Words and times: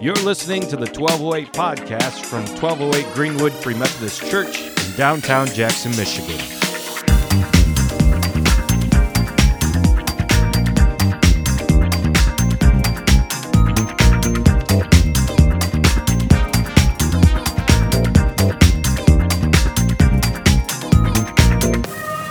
You're 0.00 0.14
listening 0.14 0.62
to 0.68 0.76
the 0.76 0.86
1208 0.86 1.52
podcast 1.52 2.24
from 2.24 2.46
1208 2.62 3.14
Greenwood 3.14 3.52
Free 3.52 3.74
Methodist 3.74 4.24
Church 4.30 4.60
in 4.60 4.96
downtown 4.96 5.48
Jackson, 5.48 5.90
Michigan. 5.96 6.38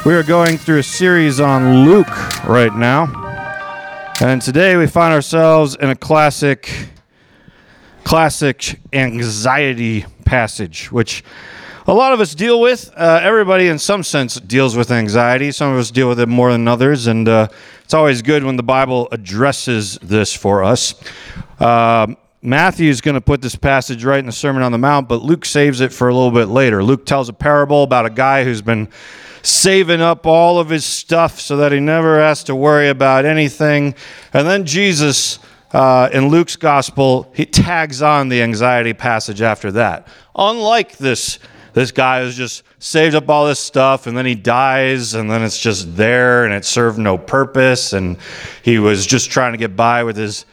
We 0.05 0.13
are 0.13 0.23
going 0.23 0.57
through 0.57 0.77
a 0.77 0.83
series 0.83 1.41
on 1.41 1.83
Luke 1.83 2.07
right 2.45 2.73
now. 2.73 3.25
And 4.21 4.41
today 4.41 4.77
we 4.77 4.87
find 4.87 5.13
ourselves 5.13 5.75
in 5.75 5.89
a 5.89 5.95
classic 5.97 6.87
classic 8.07 8.79
anxiety 8.93 10.05
passage, 10.23 10.89
which 10.93 11.25
a 11.87 11.93
lot 11.93 12.13
of 12.13 12.21
us 12.21 12.33
deal 12.33 12.61
with. 12.61 12.89
Uh, 12.95 13.19
everybody, 13.21 13.67
in 13.67 13.77
some 13.77 14.01
sense, 14.01 14.35
deals 14.35 14.77
with 14.77 14.91
anxiety. 14.91 15.51
Some 15.51 15.73
of 15.73 15.77
us 15.77 15.91
deal 15.91 16.07
with 16.07 16.21
it 16.21 16.29
more 16.29 16.53
than 16.53 16.69
others, 16.69 17.07
and 17.07 17.27
uh, 17.27 17.49
it's 17.83 17.93
always 17.93 18.21
good 18.21 18.45
when 18.45 18.55
the 18.55 18.63
Bible 18.63 19.09
addresses 19.11 19.99
this 20.01 20.33
for 20.33 20.63
us. 20.63 20.95
Uh, 21.59 22.15
Matthew 22.41 22.89
is 22.89 23.01
going 23.01 23.15
to 23.15 23.21
put 23.21 23.41
this 23.41 23.57
passage 23.57 24.05
right 24.05 24.19
in 24.19 24.27
the 24.27 24.31
Sermon 24.31 24.63
on 24.63 24.71
the 24.71 24.77
Mount, 24.77 25.09
but 25.09 25.21
Luke 25.21 25.43
saves 25.43 25.81
it 25.81 25.91
for 25.91 26.07
a 26.07 26.13
little 26.13 26.31
bit 26.31 26.47
later. 26.47 26.81
Luke 26.81 27.05
tells 27.05 27.27
a 27.27 27.33
parable 27.33 27.83
about 27.83 28.05
a 28.05 28.09
guy 28.09 28.45
who's 28.45 28.61
been 28.61 28.87
saving 29.41 29.99
up 29.99 30.25
all 30.25 30.59
of 30.59 30.69
his 30.69 30.85
stuff 30.85 31.41
so 31.41 31.57
that 31.57 31.73
he 31.73 31.81
never 31.81 32.21
has 32.21 32.45
to 32.45 32.55
worry 32.55 32.87
about 32.87 33.25
anything. 33.25 33.95
And 34.31 34.47
then 34.47 34.63
Jesus 34.63 35.39
uh, 35.73 36.09
in 36.13 36.29
Luke's 36.29 36.55
gospel, 36.55 37.31
he 37.35 37.45
tags 37.45 38.01
on 38.01 38.29
the 38.29 38.41
anxiety 38.41 38.93
passage 38.93 39.41
after 39.41 39.71
that. 39.73 40.07
Unlike 40.35 40.97
this, 40.97 41.39
this 41.73 41.91
guy 41.91 42.23
who's 42.23 42.37
just 42.37 42.63
saved 42.79 43.15
up 43.15 43.29
all 43.29 43.45
this 43.45 43.59
stuff 43.59 44.07
and 44.07 44.17
then 44.17 44.25
he 44.25 44.35
dies 44.35 45.13
and 45.13 45.29
then 45.29 45.43
it's 45.43 45.59
just 45.59 45.95
there 45.97 46.45
and 46.45 46.53
it 46.53 46.63
served 46.63 46.97
no 46.97 47.17
purpose 47.17 47.93
and 47.93 48.17
he 48.63 48.79
was 48.79 49.05
just 49.05 49.29
trying 49.29 49.51
to 49.51 49.57
get 49.57 49.75
by 49.75 50.03
with 50.03 50.15
his 50.15 50.45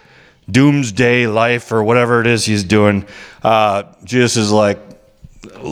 doomsday 0.50 1.26
life 1.26 1.70
or 1.72 1.82
whatever 1.82 2.20
it 2.20 2.26
is 2.26 2.44
he's 2.44 2.64
doing. 2.64 3.06
Uh, 3.42 3.84
Jesus 4.04 4.36
is 4.36 4.52
like, 4.52 4.78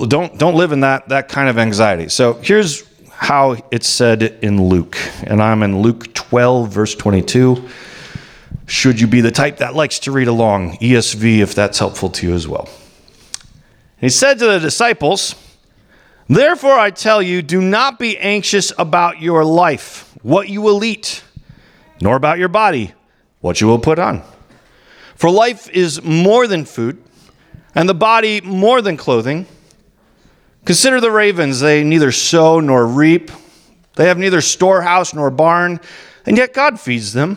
don't 0.08 0.38
don't 0.38 0.54
live 0.54 0.72
in 0.72 0.80
that 0.80 1.08
that 1.08 1.28
kind 1.28 1.48
of 1.48 1.58
anxiety. 1.58 2.08
So 2.08 2.34
here's 2.34 2.84
how 3.10 3.56
it's 3.70 3.88
said 3.88 4.22
in 4.22 4.68
Luke, 4.68 4.96
and 5.24 5.42
I'm 5.42 5.62
in 5.62 5.82
Luke 5.82 6.12
12 6.14 6.70
verse 6.70 6.94
22 6.94 7.68
should 8.72 8.98
you 8.98 9.06
be 9.06 9.20
the 9.20 9.30
type 9.30 9.58
that 9.58 9.74
likes 9.74 9.98
to 9.98 10.10
read 10.10 10.28
along, 10.28 10.78
ESV, 10.78 11.40
if 11.40 11.54
that's 11.54 11.78
helpful 11.78 12.08
to 12.08 12.26
you 12.26 12.34
as 12.34 12.48
well. 12.48 12.70
He 13.98 14.08
said 14.08 14.38
to 14.38 14.46
the 14.46 14.58
disciples, 14.58 15.34
Therefore 16.26 16.78
I 16.78 16.90
tell 16.90 17.20
you, 17.20 17.42
do 17.42 17.60
not 17.60 17.98
be 17.98 18.16
anxious 18.16 18.72
about 18.78 19.20
your 19.20 19.44
life, 19.44 20.16
what 20.22 20.48
you 20.48 20.62
will 20.62 20.82
eat, 20.82 21.22
nor 22.00 22.16
about 22.16 22.38
your 22.38 22.48
body, 22.48 22.94
what 23.42 23.60
you 23.60 23.66
will 23.66 23.78
put 23.78 23.98
on. 23.98 24.22
For 25.16 25.30
life 25.30 25.68
is 25.68 26.02
more 26.02 26.46
than 26.46 26.64
food, 26.64 26.96
and 27.74 27.86
the 27.86 27.94
body 27.94 28.40
more 28.40 28.80
than 28.80 28.96
clothing. 28.96 29.46
Consider 30.64 30.98
the 30.98 31.10
ravens, 31.10 31.60
they 31.60 31.84
neither 31.84 32.10
sow 32.10 32.58
nor 32.58 32.86
reap, 32.86 33.30
they 33.96 34.06
have 34.06 34.16
neither 34.16 34.40
storehouse 34.40 35.12
nor 35.12 35.30
barn, 35.30 35.78
and 36.24 36.38
yet 36.38 36.54
God 36.54 36.80
feeds 36.80 37.12
them 37.12 37.36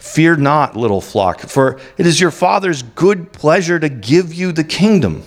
Fear 0.00 0.36
not, 0.36 0.76
little 0.76 1.00
flock, 1.00 1.40
for 1.40 1.78
it 1.96 2.06
is 2.06 2.20
your 2.20 2.30
Father's 2.30 2.82
good 2.82 3.32
pleasure 3.32 3.78
to 3.78 3.88
give 3.88 4.32
you 4.34 4.52
the 4.52 4.64
kingdom. 4.64 5.22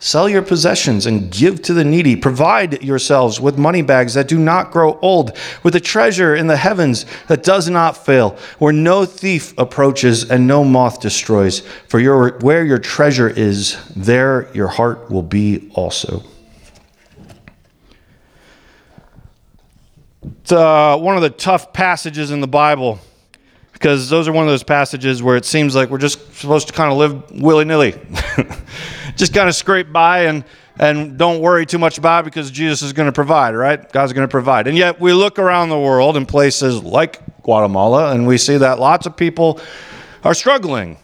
Sell 0.00 0.28
your 0.28 0.42
possessions 0.42 1.06
and 1.06 1.28
give 1.28 1.60
to 1.62 1.74
the 1.74 1.84
needy. 1.84 2.14
Provide 2.14 2.84
yourselves 2.84 3.40
with 3.40 3.58
money 3.58 3.82
bags 3.82 4.14
that 4.14 4.28
do 4.28 4.38
not 4.38 4.70
grow 4.70 4.96
old, 5.00 5.36
with 5.64 5.74
a 5.74 5.80
treasure 5.80 6.36
in 6.36 6.46
the 6.46 6.56
heavens 6.56 7.04
that 7.26 7.42
does 7.42 7.68
not 7.68 7.96
fail, 7.96 8.38
where 8.60 8.72
no 8.72 9.04
thief 9.04 9.52
approaches 9.58 10.30
and 10.30 10.46
no 10.46 10.62
moth 10.62 11.00
destroys. 11.00 11.60
For 11.88 11.98
your, 11.98 12.38
where 12.38 12.64
your 12.64 12.78
treasure 12.78 13.28
is, 13.28 13.76
there 13.96 14.48
your 14.54 14.68
heart 14.68 15.10
will 15.10 15.22
be 15.22 15.68
also. 15.74 16.22
It's 20.42 20.52
uh, 20.52 20.96
one 20.96 21.16
of 21.16 21.22
the 21.22 21.30
tough 21.30 21.72
passages 21.72 22.30
in 22.30 22.40
the 22.40 22.46
Bible 22.46 23.00
because 23.78 24.10
those 24.10 24.26
are 24.26 24.32
one 24.32 24.44
of 24.44 24.50
those 24.50 24.64
passages 24.64 25.22
where 25.22 25.36
it 25.36 25.44
seems 25.44 25.76
like 25.76 25.88
we're 25.88 25.98
just 25.98 26.18
supposed 26.34 26.66
to 26.66 26.72
kind 26.72 26.90
of 26.90 26.98
live 26.98 27.42
willy 27.42 27.64
nilly, 27.64 27.94
just 29.16 29.32
kind 29.32 29.48
of 29.48 29.54
scrape 29.54 29.92
by 29.92 30.24
and 30.24 30.44
and 30.80 31.18
don't 31.18 31.40
worry 31.40 31.66
too 31.66 31.78
much 31.78 31.98
about 31.98 32.20
it 32.20 32.24
because 32.26 32.50
Jesus 32.50 32.82
is 32.82 32.92
going 32.92 33.06
to 33.06 33.12
provide, 33.12 33.54
right? 33.54 33.90
God's 33.90 34.12
going 34.12 34.26
to 34.26 34.30
provide. 34.30 34.68
And 34.68 34.76
yet 34.76 35.00
we 35.00 35.12
look 35.12 35.38
around 35.38 35.70
the 35.70 35.78
world 35.78 36.16
in 36.16 36.24
places 36.24 36.82
like 36.82 37.20
Guatemala 37.42 38.12
and 38.12 38.26
we 38.26 38.38
see 38.38 38.56
that 38.58 38.78
lots 38.78 39.06
of 39.06 39.16
people 39.16 39.60
are 40.22 40.34
struggling. 40.34 40.96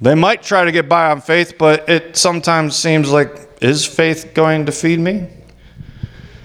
They 0.00 0.14
might 0.14 0.42
try 0.42 0.64
to 0.64 0.72
get 0.72 0.86
by 0.88 1.10
on 1.10 1.22
faith, 1.22 1.56
but 1.58 1.88
it 1.88 2.16
sometimes 2.16 2.76
seems 2.76 3.10
like, 3.10 3.62
is 3.62 3.86
faith 3.86 4.32
going 4.34 4.66
to 4.66 4.72
feed 4.72 5.00
me? 5.00 5.28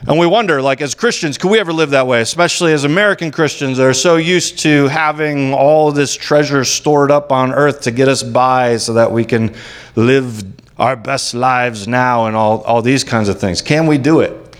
And 0.09 0.17
we 0.17 0.25
wonder, 0.25 0.59
like, 0.59 0.81
as 0.81 0.95
Christians, 0.95 1.37
could 1.37 1.51
we 1.51 1.59
ever 1.59 1.71
live 1.71 1.91
that 1.91 2.07
way? 2.07 2.19
Especially 2.21 2.73
as 2.73 2.83
American 2.83 3.29
Christians 3.29 3.77
that 3.77 3.85
are 3.85 3.93
so 3.93 4.15
used 4.15 4.57
to 4.59 4.87
having 4.87 5.53
all 5.53 5.91
this 5.91 6.15
treasure 6.15 6.65
stored 6.65 7.11
up 7.11 7.31
on 7.31 7.53
earth 7.53 7.81
to 7.81 7.91
get 7.91 8.07
us 8.07 8.23
by 8.23 8.77
so 8.77 8.93
that 8.93 9.11
we 9.11 9.23
can 9.23 9.53
live 9.95 10.43
our 10.79 10.95
best 10.95 11.35
lives 11.35 11.87
now 11.87 12.25
and 12.25 12.35
all, 12.35 12.63
all 12.63 12.81
these 12.81 13.03
kinds 13.03 13.29
of 13.29 13.39
things. 13.39 13.61
Can 13.61 13.85
we 13.85 13.99
do 13.99 14.21
it? 14.21 14.57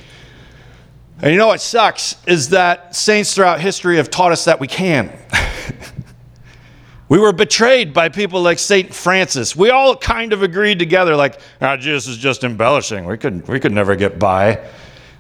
And 1.20 1.32
you 1.32 1.38
know 1.38 1.48
what 1.48 1.62
sucks 1.62 2.16
is 2.28 2.50
that 2.50 2.96
saints 2.96 3.34
throughout 3.34 3.60
history 3.60 3.98
have 3.98 4.12
taught 4.12 4.32
us 4.32 4.46
that 4.46 4.60
we 4.60 4.68
can. 4.68 5.12
we 7.10 7.18
were 7.18 7.34
betrayed 7.34 7.92
by 7.92 8.10
people 8.10 8.44
like 8.44 8.60
St. 8.60 8.94
Francis. 8.94 9.56
We 9.56 9.72
all 9.72 9.96
kind 9.96 10.32
of 10.32 10.44
agreed 10.44 10.78
together, 10.78 11.16
like, 11.16 11.40
oh, 11.60 11.76
Jesus 11.76 12.08
is 12.08 12.18
just 12.18 12.44
embellishing. 12.44 13.06
We 13.06 13.18
could, 13.18 13.48
we 13.48 13.60
could 13.60 13.74
never 13.74 13.96
get 13.96 14.20
by. 14.20 14.64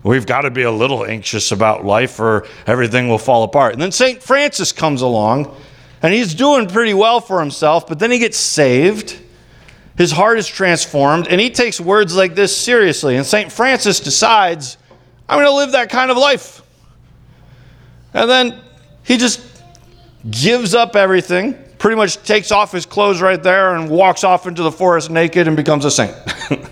We've 0.03 0.25
got 0.25 0.41
to 0.41 0.51
be 0.51 0.63
a 0.63 0.71
little 0.71 1.05
anxious 1.05 1.51
about 1.51 1.85
life 1.85 2.19
or 2.19 2.47
everything 2.65 3.09
will 3.09 3.17
fall 3.17 3.43
apart. 3.43 3.73
And 3.73 3.81
then 3.81 3.91
St. 3.91 4.21
Francis 4.23 4.71
comes 4.71 5.01
along 5.01 5.53
and 6.01 6.13
he's 6.13 6.33
doing 6.33 6.67
pretty 6.67 6.93
well 6.93 7.19
for 7.19 7.39
himself, 7.39 7.87
but 7.87 7.99
then 7.99 8.09
he 8.09 8.19
gets 8.19 8.37
saved. 8.37 9.19
His 9.97 10.11
heart 10.11 10.37
is 10.37 10.47
transformed 10.47 11.27
and 11.27 11.41
he 11.41 11.49
takes 11.49 11.81
words 11.81 12.15
like 12.15 12.33
this 12.33 12.55
seriously. 12.55 13.17
And 13.17 13.25
St. 13.25 13.51
Francis 13.51 13.99
decides, 13.99 14.77
I'm 15.27 15.37
going 15.37 15.47
to 15.47 15.55
live 15.55 15.73
that 15.73 15.89
kind 15.89 16.09
of 16.09 16.17
life. 16.17 16.61
And 18.13 18.29
then 18.29 18.61
he 19.03 19.17
just 19.17 19.41
gives 20.29 20.73
up 20.73 20.95
everything, 20.95 21.57
pretty 21.77 21.97
much 21.97 22.23
takes 22.23 22.51
off 22.51 22.71
his 22.71 22.85
clothes 22.85 23.21
right 23.21 23.41
there 23.41 23.75
and 23.75 23.89
walks 23.89 24.23
off 24.23 24.47
into 24.47 24.63
the 24.63 24.71
forest 24.71 25.09
naked 25.09 25.47
and 25.47 25.57
becomes 25.57 25.83
a 25.83 25.91
saint. 25.91 26.15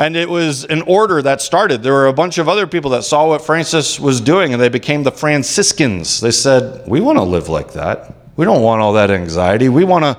And 0.00 0.16
it 0.16 0.30
was 0.30 0.64
an 0.64 0.80
order 0.86 1.20
that 1.20 1.42
started. 1.42 1.82
There 1.82 1.92
were 1.92 2.06
a 2.06 2.12
bunch 2.14 2.38
of 2.38 2.48
other 2.48 2.66
people 2.66 2.92
that 2.92 3.04
saw 3.04 3.28
what 3.28 3.42
Francis 3.42 4.00
was 4.00 4.18
doing 4.22 4.54
and 4.54 4.62
they 4.62 4.70
became 4.70 5.02
the 5.02 5.12
Franciscans. 5.12 6.22
They 6.22 6.30
said, 6.30 6.88
We 6.88 7.02
want 7.02 7.18
to 7.18 7.22
live 7.22 7.50
like 7.50 7.74
that. 7.74 8.14
We 8.34 8.46
don't 8.46 8.62
want 8.62 8.80
all 8.80 8.94
that 8.94 9.10
anxiety. 9.10 9.68
We 9.68 9.84
want 9.84 10.04
to 10.04 10.16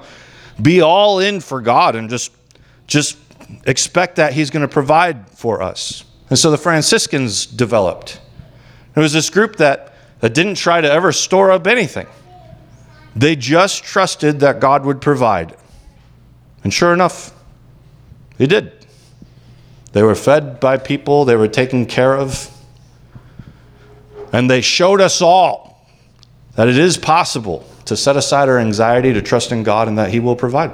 be 0.61 0.81
all 0.81 1.17
in 1.17 1.39
for 1.39 1.61
God 1.61 1.95
and 1.95 2.11
just, 2.11 2.31
just 2.85 3.17
expect 3.65 4.17
that 4.17 4.33
He's 4.33 4.51
going 4.51 4.61
to 4.61 4.67
provide 4.67 5.27
for 5.31 5.63
us. 5.63 6.03
And 6.29 6.37
so 6.37 6.51
the 6.51 6.59
Franciscans 6.59 7.47
developed. 7.47 8.21
It 8.95 8.99
was 8.99 9.13
this 9.13 9.31
group 9.31 9.55
that, 9.55 9.95
that 10.19 10.35
didn't 10.35 10.55
try 10.55 10.79
to 10.79 10.91
ever 10.91 11.11
store 11.11 11.49
up 11.49 11.65
anything. 11.65 12.05
They 13.15 13.35
just 13.35 13.83
trusted 13.83 14.41
that 14.41 14.59
God 14.59 14.85
would 14.85 15.01
provide. 15.01 15.57
And 16.63 16.71
sure 16.71 16.93
enough, 16.93 17.33
He 18.37 18.45
did. 18.45 18.80
They 19.93 20.03
were 20.03 20.15
fed 20.15 20.59
by 20.59 20.77
people, 20.77 21.25
they 21.25 21.35
were 21.35 21.47
taken 21.47 21.85
care 21.85 22.15
of. 22.15 22.49
And 24.31 24.49
they 24.49 24.61
showed 24.61 25.01
us 25.01 25.21
all 25.21 25.87
that 26.55 26.67
it 26.67 26.77
is 26.77 26.97
possible 26.97 27.67
to 27.85 27.97
set 27.97 28.15
aside 28.15 28.47
our 28.47 28.59
anxiety, 28.59 29.13
to 29.13 29.21
trust 29.21 29.51
in 29.51 29.63
God, 29.63 29.87
and 29.87 29.97
that 29.97 30.09
He 30.09 30.19
will 30.19 30.35
provide. 30.35 30.71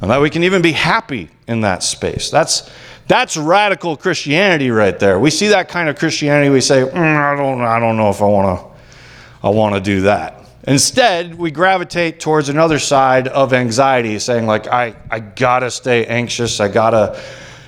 And 0.00 0.10
that 0.10 0.20
we 0.20 0.30
can 0.30 0.44
even 0.44 0.62
be 0.62 0.72
happy 0.72 1.28
in 1.46 1.60
that 1.62 1.82
space. 1.82 2.30
That's, 2.30 2.70
that's 3.08 3.36
radical 3.36 3.96
Christianity 3.96 4.70
right 4.70 4.98
there. 4.98 5.18
We 5.18 5.30
see 5.30 5.48
that 5.48 5.68
kind 5.68 5.88
of 5.88 5.98
Christianity, 5.98 6.50
we 6.50 6.60
say, 6.60 6.82
mm, 6.82 6.94
I, 6.94 7.36
don't, 7.36 7.60
I 7.60 7.78
don't 7.80 7.96
know 7.96 8.08
if 8.08 8.22
I 8.22 8.26
want 8.26 8.60
to 8.60 8.68
I 9.42 9.50
wanna 9.50 9.80
do 9.80 10.02
that. 10.02 10.34
Instead, 10.66 11.34
we 11.34 11.50
gravitate 11.50 12.20
towards 12.20 12.48
another 12.48 12.78
side 12.78 13.28
of 13.28 13.52
anxiety, 13.52 14.18
saying, 14.18 14.46
like, 14.46 14.66
I, 14.66 14.96
I 15.10 15.20
gotta 15.20 15.70
stay 15.70 16.04
anxious, 16.06 16.60
I 16.60 16.68
gotta 16.68 17.20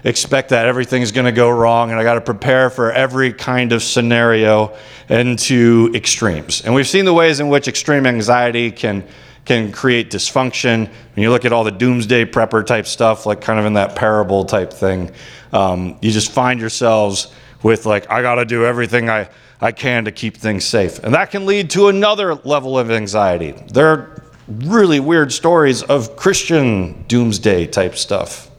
expect 0.04 0.50
that 0.50 0.66
everything's 0.66 1.12
gonna 1.12 1.32
go 1.32 1.50
wrong, 1.50 1.90
and 1.90 2.00
I 2.00 2.02
gotta 2.04 2.20
prepare 2.20 2.70
for 2.70 2.92
every 2.92 3.32
kind 3.32 3.72
of 3.72 3.82
scenario 3.82 4.76
into 5.08 5.90
extremes. 5.94 6.62
And 6.64 6.74
we've 6.74 6.88
seen 6.88 7.04
the 7.04 7.14
ways 7.14 7.40
in 7.40 7.48
which 7.48 7.68
extreme 7.68 8.06
anxiety 8.06 8.70
can 8.70 9.04
can 9.44 9.72
create 9.72 10.10
dysfunction. 10.10 10.86
When 10.86 11.22
you 11.22 11.30
look 11.30 11.44
at 11.44 11.52
all 11.52 11.64
the 11.64 11.72
doomsday 11.72 12.26
prepper 12.26 12.64
type 12.64 12.86
stuff, 12.86 13.26
like 13.26 13.40
kind 13.40 13.58
of 13.58 13.64
in 13.64 13.72
that 13.72 13.96
parable 13.96 14.44
type 14.44 14.72
thing, 14.72 15.10
um, 15.52 15.98
you 16.00 16.10
just 16.10 16.30
find 16.30 16.60
yourselves 16.60 17.32
with 17.62 17.86
like, 17.86 18.08
I 18.10 18.22
got 18.22 18.36
to 18.36 18.44
do 18.44 18.64
everything 18.64 19.08
I 19.08 19.28
I 19.60 19.72
can 19.72 20.06
to 20.06 20.12
keep 20.12 20.36
things 20.36 20.64
safe. 20.64 20.98
And 21.00 21.14
that 21.14 21.30
can 21.30 21.44
lead 21.44 21.70
to 21.70 21.88
another 21.88 22.34
level 22.34 22.78
of 22.78 22.90
anxiety. 22.90 23.52
There 23.72 23.88
are 23.88 24.22
really 24.48 25.00
weird 25.00 25.32
stories 25.32 25.82
of 25.82 26.16
Christian 26.16 27.04
doomsday 27.08 27.66
type 27.66 27.96
stuff 27.96 28.49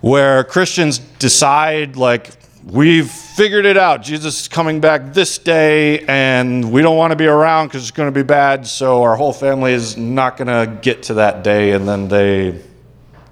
where 0.00 0.44
Christians 0.44 0.98
decide, 0.98 1.96
like, 1.96 2.30
we've 2.64 3.10
figured 3.10 3.64
it 3.64 3.76
out. 3.76 4.02
Jesus 4.02 4.42
is 4.42 4.48
coming 4.48 4.80
back 4.80 5.12
this 5.12 5.38
day, 5.38 6.00
and 6.06 6.72
we 6.72 6.82
don't 6.82 6.96
want 6.96 7.10
to 7.10 7.16
be 7.16 7.26
around 7.26 7.68
because 7.68 7.82
it's 7.82 7.90
going 7.90 8.12
to 8.12 8.18
be 8.18 8.22
bad, 8.22 8.66
so 8.66 9.02
our 9.02 9.16
whole 9.16 9.32
family 9.32 9.72
is 9.72 9.96
not 9.96 10.36
going 10.36 10.48
to 10.48 10.78
get 10.80 11.02
to 11.04 11.14
that 11.14 11.44
day, 11.44 11.72
and 11.72 11.88
then 11.88 12.08
they 12.08 12.62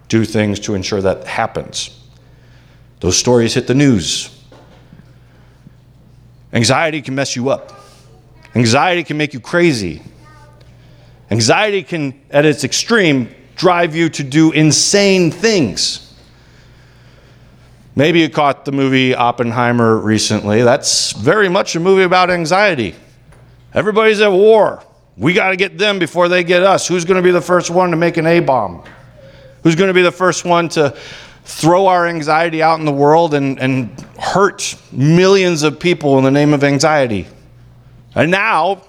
do 0.08 0.24
things 0.24 0.60
to 0.60 0.74
ensure 0.74 1.00
that 1.02 1.26
happens. 1.26 1.98
Those 3.00 3.16
stories 3.16 3.54
hit 3.54 3.66
the 3.66 3.74
news. 3.74 4.34
Anxiety 6.52 7.02
can 7.02 7.14
mess 7.14 7.36
you 7.36 7.50
up. 7.50 7.74
Anxiety 8.54 9.04
can 9.04 9.16
make 9.18 9.34
you 9.34 9.40
crazy. 9.40 10.02
Anxiety 11.30 11.82
can, 11.82 12.18
at 12.30 12.46
its 12.46 12.64
extreme, 12.64 13.28
drive 13.54 13.94
you 13.94 14.08
to 14.08 14.24
do 14.24 14.50
insane 14.52 15.30
things. 15.30 16.07
Maybe 17.98 18.20
you 18.20 18.28
caught 18.28 18.64
the 18.64 18.70
movie 18.70 19.12
Oppenheimer 19.12 19.98
recently. 19.98 20.62
That's 20.62 21.10
very 21.10 21.48
much 21.48 21.74
a 21.74 21.80
movie 21.80 22.04
about 22.04 22.30
anxiety. 22.30 22.94
Everybody's 23.74 24.20
at 24.20 24.30
war. 24.30 24.84
We 25.16 25.32
got 25.32 25.48
to 25.48 25.56
get 25.56 25.78
them 25.78 25.98
before 25.98 26.28
they 26.28 26.44
get 26.44 26.62
us. 26.62 26.86
Who's 26.86 27.04
going 27.04 27.16
to 27.16 27.24
be 27.24 27.32
the 27.32 27.40
first 27.40 27.70
one 27.70 27.90
to 27.90 27.96
make 27.96 28.16
an 28.16 28.24
A 28.24 28.38
bomb? 28.38 28.84
Who's 29.64 29.74
going 29.74 29.88
to 29.88 29.94
be 29.94 30.02
the 30.02 30.12
first 30.12 30.44
one 30.44 30.68
to 30.68 30.96
throw 31.42 31.88
our 31.88 32.06
anxiety 32.06 32.62
out 32.62 32.78
in 32.78 32.84
the 32.84 32.92
world 32.92 33.34
and, 33.34 33.58
and 33.58 34.00
hurt 34.16 34.76
millions 34.92 35.64
of 35.64 35.80
people 35.80 36.18
in 36.18 36.24
the 36.24 36.30
name 36.30 36.54
of 36.54 36.62
anxiety. 36.62 37.26
And 38.14 38.30
now, 38.30 38.82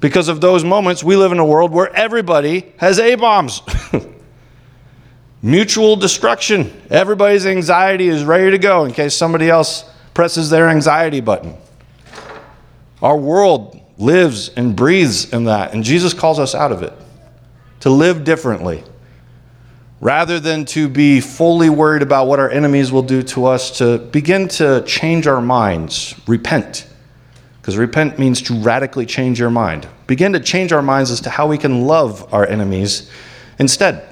because 0.00 0.26
of 0.26 0.40
those 0.40 0.64
moments, 0.64 1.04
we 1.04 1.14
live 1.14 1.30
in 1.30 1.38
a 1.38 1.46
world 1.46 1.70
where 1.70 1.94
everybody 1.94 2.72
has 2.78 2.98
A 2.98 3.14
bombs. 3.14 3.62
Mutual 5.42 5.96
destruction. 5.96 6.70
Everybody's 6.90 7.46
anxiety 7.46 8.08
is 8.08 8.24
ready 8.24 8.50
to 8.50 8.58
go 8.58 8.84
in 8.84 8.92
case 8.92 9.14
somebody 9.14 9.48
else 9.48 9.84
presses 10.12 10.50
their 10.50 10.68
anxiety 10.68 11.20
button. 11.20 11.56
Our 13.02 13.16
world 13.16 13.80
lives 13.96 14.50
and 14.50 14.76
breathes 14.76 15.32
in 15.32 15.44
that, 15.44 15.72
and 15.72 15.82
Jesus 15.82 16.12
calls 16.12 16.38
us 16.38 16.54
out 16.54 16.72
of 16.72 16.82
it 16.82 16.92
to 17.80 17.90
live 17.90 18.24
differently 18.24 18.84
rather 20.00 20.40
than 20.40 20.64
to 20.64 20.88
be 20.88 21.20
fully 21.20 21.68
worried 21.68 22.02
about 22.02 22.26
what 22.26 22.38
our 22.38 22.50
enemies 22.50 22.90
will 22.90 23.02
do 23.02 23.22
to 23.22 23.46
us, 23.46 23.78
to 23.78 23.98
begin 23.98 24.48
to 24.48 24.82
change 24.86 25.26
our 25.26 25.40
minds, 25.40 26.14
repent. 26.26 26.86
Because 27.60 27.76
repent 27.76 28.18
means 28.18 28.40
to 28.42 28.54
radically 28.54 29.04
change 29.04 29.38
your 29.38 29.50
mind. 29.50 29.86
Begin 30.06 30.32
to 30.32 30.40
change 30.40 30.72
our 30.72 30.80
minds 30.80 31.10
as 31.10 31.20
to 31.22 31.30
how 31.30 31.46
we 31.46 31.58
can 31.58 31.86
love 31.86 32.32
our 32.32 32.46
enemies 32.46 33.10
instead. 33.58 34.09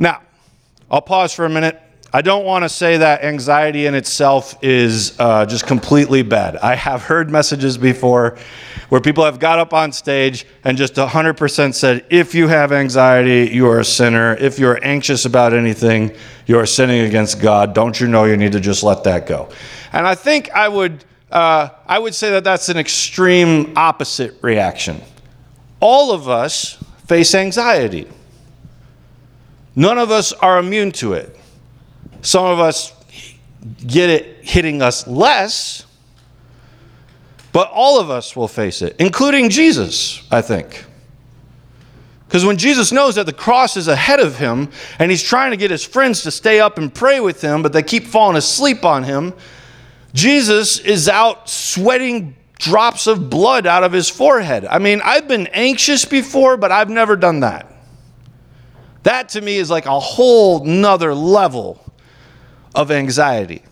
Now, 0.00 0.22
I'll 0.90 1.00
pause 1.00 1.32
for 1.32 1.44
a 1.44 1.48
minute 1.48 1.80
I 2.12 2.22
don't 2.22 2.44
want 2.44 2.64
to 2.64 2.68
say 2.68 2.96
that 2.96 3.22
anxiety 3.22 3.86
in 3.86 3.94
itself 3.94 4.58
is 4.62 5.14
uh, 5.20 5.46
just 5.46 5.64
completely 5.64 6.22
bad. 6.22 6.56
I 6.56 6.74
have 6.74 7.04
heard 7.04 7.30
messages 7.30 7.78
before 7.78 8.36
where 8.88 9.00
people 9.00 9.24
have 9.24 9.38
got 9.38 9.60
up 9.60 9.72
on 9.72 9.92
stage 9.92 10.44
and 10.64 10.76
just 10.76 10.94
100% 10.94 11.72
said, 11.74 12.04
if 12.10 12.34
you 12.34 12.48
have 12.48 12.72
anxiety, 12.72 13.48
you 13.54 13.68
are 13.68 13.78
a 13.78 13.84
sinner. 13.84 14.34
If 14.34 14.58
you're 14.58 14.84
anxious 14.84 15.24
about 15.24 15.54
anything, 15.54 16.10
you 16.46 16.58
are 16.58 16.66
sinning 16.66 17.02
against 17.02 17.40
God. 17.40 17.74
Don't 17.74 18.00
you 18.00 18.08
know 18.08 18.24
you 18.24 18.36
need 18.36 18.52
to 18.52 18.60
just 18.60 18.82
let 18.82 19.04
that 19.04 19.28
go? 19.28 19.48
And 19.92 20.04
I 20.04 20.16
think 20.16 20.50
I 20.50 20.66
would, 20.66 21.04
uh, 21.30 21.68
I 21.86 22.00
would 22.00 22.16
say 22.16 22.30
that 22.30 22.42
that's 22.42 22.68
an 22.68 22.76
extreme 22.76 23.72
opposite 23.76 24.34
reaction. 24.42 25.00
All 25.78 26.10
of 26.10 26.28
us 26.28 26.82
face 27.06 27.36
anxiety. 27.36 28.08
None 29.76 29.98
of 29.98 30.10
us 30.10 30.32
are 30.32 30.58
immune 30.58 30.92
to 30.92 31.14
it. 31.14 31.36
Some 32.22 32.44
of 32.44 32.58
us 32.58 32.92
get 33.86 34.10
it 34.10 34.44
hitting 34.44 34.82
us 34.82 35.06
less, 35.06 35.84
but 37.52 37.70
all 37.70 37.98
of 37.98 38.10
us 38.10 38.34
will 38.36 38.48
face 38.48 38.82
it, 38.82 38.96
including 38.98 39.50
Jesus, 39.50 40.26
I 40.30 40.42
think. 40.42 40.84
Because 42.26 42.44
when 42.44 42.58
Jesus 42.58 42.92
knows 42.92 43.16
that 43.16 43.26
the 43.26 43.32
cross 43.32 43.76
is 43.76 43.88
ahead 43.88 44.20
of 44.20 44.38
him 44.38 44.70
and 45.00 45.10
he's 45.10 45.22
trying 45.22 45.50
to 45.50 45.56
get 45.56 45.70
his 45.70 45.84
friends 45.84 46.22
to 46.22 46.30
stay 46.30 46.60
up 46.60 46.78
and 46.78 46.94
pray 46.94 47.18
with 47.18 47.40
him, 47.40 47.60
but 47.62 47.72
they 47.72 47.82
keep 47.82 48.06
falling 48.06 48.36
asleep 48.36 48.84
on 48.84 49.02
him, 49.02 49.34
Jesus 50.14 50.78
is 50.78 51.08
out 51.08 51.48
sweating 51.48 52.36
drops 52.58 53.06
of 53.06 53.30
blood 53.30 53.66
out 53.66 53.82
of 53.82 53.90
his 53.90 54.08
forehead. 54.08 54.64
I 54.64 54.78
mean, 54.78 55.00
I've 55.04 55.26
been 55.26 55.48
anxious 55.48 56.04
before, 56.04 56.56
but 56.56 56.70
I've 56.70 56.90
never 56.90 57.16
done 57.16 57.40
that. 57.40 57.69
That 59.02 59.30
to 59.30 59.40
me 59.40 59.56
is 59.56 59.70
like 59.70 59.86
a 59.86 59.98
whole 59.98 60.64
nother 60.64 61.14
level 61.14 61.92
of 62.74 62.90
anxiety. 62.90 63.62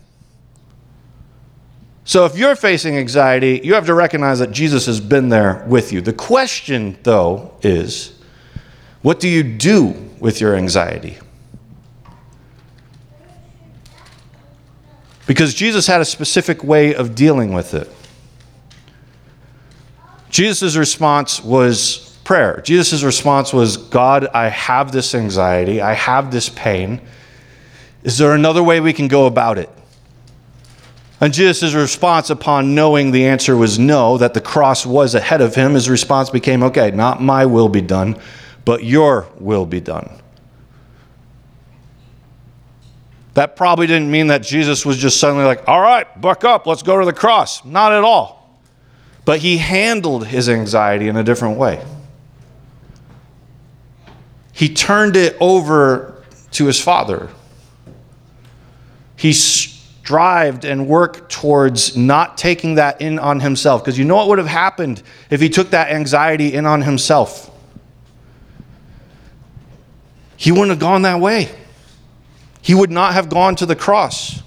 So 2.03 2.25
if 2.25 2.35
you're 2.35 2.55
facing 2.55 2.97
anxiety, 2.97 3.61
you 3.63 3.75
have 3.75 3.85
to 3.85 3.93
recognize 3.93 4.39
that 4.39 4.51
Jesus 4.51 4.87
has 4.87 4.99
been 4.99 5.29
there 5.29 5.63
with 5.67 5.93
you. 5.93 6.01
The 6.01 6.13
question, 6.13 6.97
though, 7.03 7.53
is 7.61 8.19
what 9.03 9.19
do 9.19 9.27
you 9.27 9.43
do 9.43 9.89
with 10.19 10.41
your 10.41 10.55
anxiety? 10.55 11.19
Because 15.27 15.53
Jesus 15.53 15.85
had 15.85 16.01
a 16.01 16.05
specific 16.05 16.63
way 16.63 16.95
of 16.95 17.13
dealing 17.13 17.53
with 17.53 17.75
it. 17.75 17.87
Jesus' 20.31 20.75
response 20.75 21.43
was 21.43 22.08
prayer. 22.29 22.61
Jesus' 22.63 23.01
response 23.01 23.51
was 23.51 23.75
God, 23.75 24.27
I 24.35 24.49
have 24.49 24.91
this 24.91 25.15
anxiety, 25.15 25.81
I 25.81 25.93
have 25.93 26.29
this 26.29 26.47
pain. 26.47 27.01
Is 28.03 28.19
there 28.19 28.35
another 28.35 28.61
way 28.61 28.79
we 28.79 28.93
can 28.93 29.07
go 29.07 29.25
about 29.25 29.57
it? 29.57 29.67
And 31.19 31.33
Jesus' 31.33 31.73
response 31.73 32.29
upon 32.29 32.75
knowing 32.75 33.09
the 33.09 33.25
answer 33.25 33.57
was 33.57 33.79
no, 33.79 34.19
that 34.19 34.35
the 34.35 34.41
cross 34.41 34.85
was 34.85 35.15
ahead 35.15 35.41
of 35.41 35.55
him, 35.55 35.73
his 35.73 35.89
response 35.89 36.29
became, 36.29 36.61
okay, 36.61 36.91
not 36.91 37.19
my 37.19 37.47
will 37.47 37.67
be 37.67 37.81
done, 37.81 38.15
but 38.63 38.83
your 38.83 39.27
will 39.39 39.65
be 39.65 39.81
done. 39.81 40.21
That 43.33 43.55
probably 43.55 43.87
didn't 43.87 44.11
mean 44.11 44.27
that 44.27 44.43
Jesus 44.43 44.85
was 44.85 44.97
just 44.97 45.19
suddenly 45.19 45.45
like, 45.45 45.67
all 45.67 45.81
right, 45.81 46.05
buck 46.21 46.43
up, 46.43 46.67
let's 46.67 46.83
go 46.83 46.99
to 46.99 47.07
the 47.07 47.11
cross. 47.11 47.65
Not 47.65 47.91
at 47.91 48.03
all. 48.03 48.61
But 49.25 49.39
he 49.39 49.57
handled 49.57 50.27
his 50.27 50.47
anxiety 50.47 51.07
in 51.07 51.15
a 51.15 51.23
different 51.23 51.57
way. 51.57 51.83
He 54.59 54.73
turned 54.73 55.15
it 55.15 55.37
over 55.39 56.23
to 56.51 56.65
his 56.65 56.79
Father 56.79 57.29
he 59.19 59.33
strived 59.33 60.63
and 60.63 60.87
worked 60.87 61.29
towards 61.29 61.97
not 61.97 62.37
taking 62.37 62.75
that 62.75 63.01
in 63.01 63.19
on 63.19 63.41
himself. 63.41 63.83
Because 63.83 63.99
you 63.99 64.05
know 64.05 64.15
what 64.15 64.29
would 64.29 64.37
have 64.37 64.47
happened 64.47 65.03
if 65.29 65.41
he 65.41 65.49
took 65.49 65.71
that 65.71 65.91
anxiety 65.91 66.53
in 66.53 66.65
on 66.65 66.81
himself? 66.81 67.51
He 70.37 70.53
wouldn't 70.53 70.69
have 70.69 70.79
gone 70.79 71.01
that 71.01 71.19
way. 71.19 71.49
he 72.61 72.73
would 72.73 72.91
not 72.91 73.13
have 73.13 73.27
gone 73.27 73.57
to 73.57 73.65
the 73.65 73.75
cross. 73.75 74.41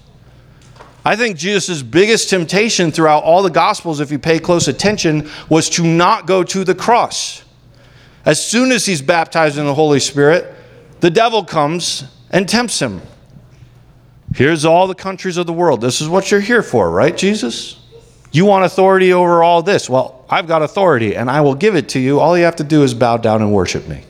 I 1.05 1.15
think 1.15 1.37
Jesus' 1.37 1.83
biggest 1.83 2.31
temptation 2.31 2.91
throughout 2.91 3.23
all 3.23 3.43
the 3.43 3.51
Gospels, 3.51 3.99
if 3.99 4.11
you 4.11 4.17
pay 4.17 4.39
close 4.39 4.67
attention, 4.67 5.29
was 5.49 5.69
to 5.71 5.83
not 5.83 6.25
go 6.25 6.43
to 6.43 6.63
the 6.63 6.73
cross. 6.73 7.42
As 8.25 8.43
soon 8.43 8.71
as 8.71 8.85
he's 8.85 9.01
baptized 9.01 9.57
in 9.57 9.65
the 9.65 9.73
Holy 9.73 9.99
Spirit, 9.99 10.53
the 11.01 11.09
devil 11.09 11.43
comes 11.43 12.05
and 12.29 12.47
tempts 12.47 12.81
him. 12.81 13.01
Here's 14.35 14.65
all 14.65 14.87
the 14.87 14.95
countries 14.95 15.37
of 15.37 15.45
the 15.45 15.53
world. 15.53 15.81
This 15.81 16.01
is 16.01 16.07
what 16.07 16.31
you're 16.31 16.39
here 16.39 16.63
for, 16.63 16.89
right, 16.89 17.15
Jesus? 17.15 17.79
You 18.31 18.45
want 18.45 18.65
authority 18.65 19.13
over 19.13 19.43
all 19.43 19.61
this. 19.61 19.89
Well, 19.89 20.25
I've 20.29 20.47
got 20.47 20.63
authority 20.63 21.15
and 21.15 21.29
I 21.29 21.41
will 21.41 21.53
give 21.53 21.75
it 21.75 21.89
to 21.89 21.99
you. 21.99 22.19
All 22.19 22.35
you 22.37 22.45
have 22.45 22.55
to 22.55 22.63
do 22.63 22.81
is 22.81 22.93
bow 22.93 23.17
down 23.17 23.41
and 23.41 23.53
worship 23.53 23.87
me. 23.87 24.03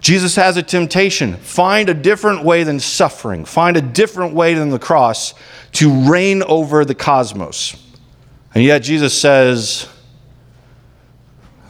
Jesus 0.00 0.34
has 0.36 0.56
a 0.56 0.62
temptation. 0.62 1.36
Find 1.36 1.88
a 1.88 1.94
different 1.94 2.42
way 2.42 2.64
than 2.64 2.80
suffering, 2.80 3.44
find 3.44 3.76
a 3.76 3.82
different 3.82 4.34
way 4.34 4.54
than 4.54 4.70
the 4.70 4.78
cross 4.78 5.34
to 5.72 6.10
reign 6.10 6.42
over 6.42 6.84
the 6.84 6.94
cosmos. 6.94 7.76
And 8.54 8.64
yet, 8.64 8.80
Jesus 8.80 9.18
says 9.18 9.88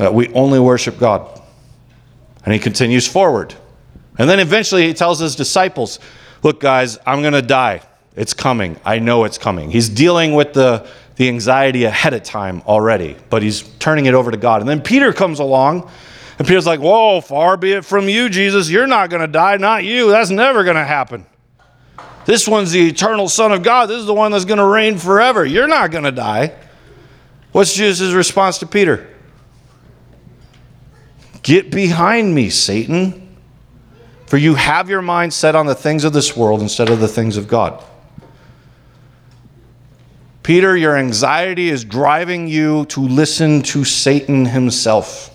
that 0.02 0.12
we 0.12 0.26
only 0.34 0.58
worship 0.58 0.98
God. 0.98 1.40
And 2.44 2.52
he 2.52 2.58
continues 2.58 3.06
forward. 3.06 3.54
And 4.18 4.28
then 4.28 4.40
eventually, 4.40 4.88
he 4.88 4.94
tells 4.94 5.20
his 5.20 5.36
disciples, 5.36 6.00
Look, 6.42 6.58
guys, 6.58 6.98
I'm 7.06 7.20
going 7.20 7.34
to 7.34 7.42
die. 7.42 7.82
It's 8.16 8.34
coming. 8.34 8.80
I 8.84 8.98
know 8.98 9.22
it's 9.22 9.38
coming. 9.38 9.70
He's 9.70 9.88
dealing 9.88 10.34
with 10.34 10.54
the, 10.54 10.88
the 11.14 11.28
anxiety 11.28 11.84
ahead 11.84 12.14
of 12.14 12.24
time 12.24 12.62
already, 12.66 13.16
but 13.30 13.44
he's 13.44 13.62
turning 13.78 14.06
it 14.06 14.14
over 14.14 14.32
to 14.32 14.36
God. 14.36 14.60
And 14.60 14.68
then 14.68 14.82
Peter 14.82 15.12
comes 15.12 15.38
along 15.38 15.88
and 16.36 16.48
Peter's 16.48 16.66
like, 16.66 16.80
Whoa, 16.80 17.20
far 17.20 17.56
be 17.56 17.70
it 17.70 17.84
from 17.84 18.08
you, 18.08 18.28
Jesus. 18.28 18.68
You're 18.68 18.88
not 18.88 19.08
going 19.08 19.22
to 19.22 19.28
die, 19.28 19.56
not 19.56 19.84
you. 19.84 20.10
That's 20.10 20.30
never 20.30 20.64
going 20.64 20.74
to 20.74 20.84
happen. 20.84 21.26
This 22.24 22.48
one's 22.48 22.72
the 22.72 22.88
eternal 22.88 23.28
Son 23.28 23.52
of 23.52 23.62
God. 23.62 23.86
This 23.86 24.00
is 24.00 24.06
the 24.06 24.14
one 24.14 24.32
that's 24.32 24.46
going 24.46 24.58
to 24.58 24.66
reign 24.66 24.98
forever. 24.98 25.44
You're 25.44 25.68
not 25.68 25.92
going 25.92 26.04
to 26.04 26.12
die. 26.12 26.56
What's 27.52 27.72
Jesus' 27.72 28.14
response 28.14 28.58
to 28.58 28.66
Peter? 28.66 29.11
Get 31.52 31.70
behind 31.70 32.34
me, 32.34 32.48
Satan, 32.48 33.28
for 34.24 34.38
you 34.38 34.54
have 34.54 34.88
your 34.88 35.02
mind 35.02 35.34
set 35.34 35.54
on 35.54 35.66
the 35.66 35.74
things 35.74 36.02
of 36.02 36.14
this 36.14 36.34
world 36.34 36.62
instead 36.62 36.88
of 36.88 36.98
the 36.98 37.06
things 37.06 37.36
of 37.36 37.46
God. 37.46 37.84
Peter, 40.42 40.74
your 40.74 40.96
anxiety 40.96 41.68
is 41.68 41.84
driving 41.84 42.48
you 42.48 42.86
to 42.86 43.00
listen 43.00 43.60
to 43.64 43.84
Satan 43.84 44.46
himself. 44.46 45.28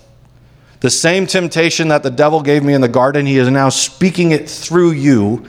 The 0.80 0.90
same 0.90 1.28
temptation 1.28 1.86
that 1.86 2.02
the 2.02 2.10
devil 2.10 2.42
gave 2.42 2.64
me 2.64 2.74
in 2.74 2.80
the 2.80 2.88
garden, 2.88 3.24
he 3.24 3.38
is 3.38 3.48
now 3.48 3.68
speaking 3.68 4.32
it 4.32 4.50
through 4.50 4.94
you 4.94 5.46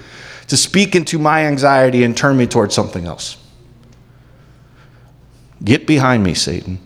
to 0.49 0.55
speak 0.55 0.93
into 0.93 1.17
my 1.17 1.47
anxiety 1.47 2.03
and 2.03 2.15
turn 2.15 2.37
me 2.37 2.45
towards 2.45 2.75
something 2.75 3.07
else. 3.07 3.43
Get 5.63 5.87
behind 5.87 6.23
me, 6.23 6.35
Satan. 6.35 6.77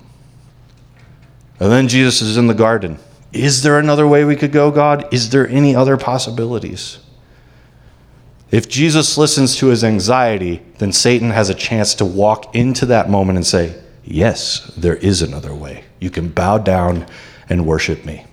And 1.59 1.69
then 1.69 1.89
Jesus 1.89 2.21
is 2.21 2.37
in 2.37 2.47
the 2.47 2.53
garden. 2.53 2.97
Is 3.33 3.63
there 3.63 3.79
another 3.79 4.07
way 4.07 4.23
we 4.23 4.35
could 4.35 4.51
go, 4.51 4.69
God? 4.69 5.11
Is 5.11 5.31
there 5.31 5.47
any 5.47 5.75
other 5.75 5.97
possibilities? 5.97 6.99
If 8.51 8.69
Jesus 8.69 9.17
listens 9.17 9.55
to 9.55 9.67
his 9.67 9.83
anxiety, 9.83 10.61
then 10.77 10.91
Satan 10.91 11.31
has 11.31 11.49
a 11.49 11.55
chance 11.55 11.95
to 11.95 12.05
walk 12.05 12.55
into 12.55 12.85
that 12.85 13.09
moment 13.09 13.37
and 13.37 13.45
say, 13.45 13.79
Yes, 14.05 14.71
there 14.77 14.97
is 14.97 15.21
another 15.21 15.55
way. 15.55 15.85
You 15.99 16.11
can 16.11 16.29
bow 16.29 16.59
down 16.59 17.07
and 17.49 17.65
worship 17.65 18.05
me. 18.05 18.25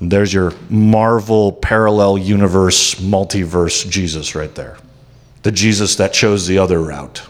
There's 0.00 0.34
your 0.34 0.52
Marvel 0.68 1.52
parallel 1.52 2.18
universe, 2.18 2.96
multiverse 2.96 3.88
Jesus 3.88 4.34
right 4.34 4.54
there. 4.54 4.76
The 5.42 5.52
Jesus 5.52 5.96
that 5.96 6.12
chose 6.12 6.46
the 6.46 6.58
other 6.58 6.80
route. 6.82 7.26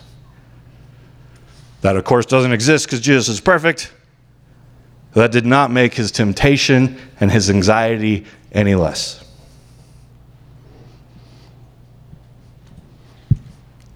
That, 1.86 1.94
of 1.94 2.02
course, 2.02 2.26
doesn't 2.26 2.50
exist 2.50 2.86
because 2.86 2.98
Jesus 2.98 3.28
is 3.28 3.40
perfect. 3.40 3.92
That 5.12 5.30
did 5.30 5.46
not 5.46 5.70
make 5.70 5.94
his 5.94 6.10
temptation 6.10 6.98
and 7.20 7.30
his 7.30 7.48
anxiety 7.48 8.24
any 8.50 8.74
less. 8.74 9.24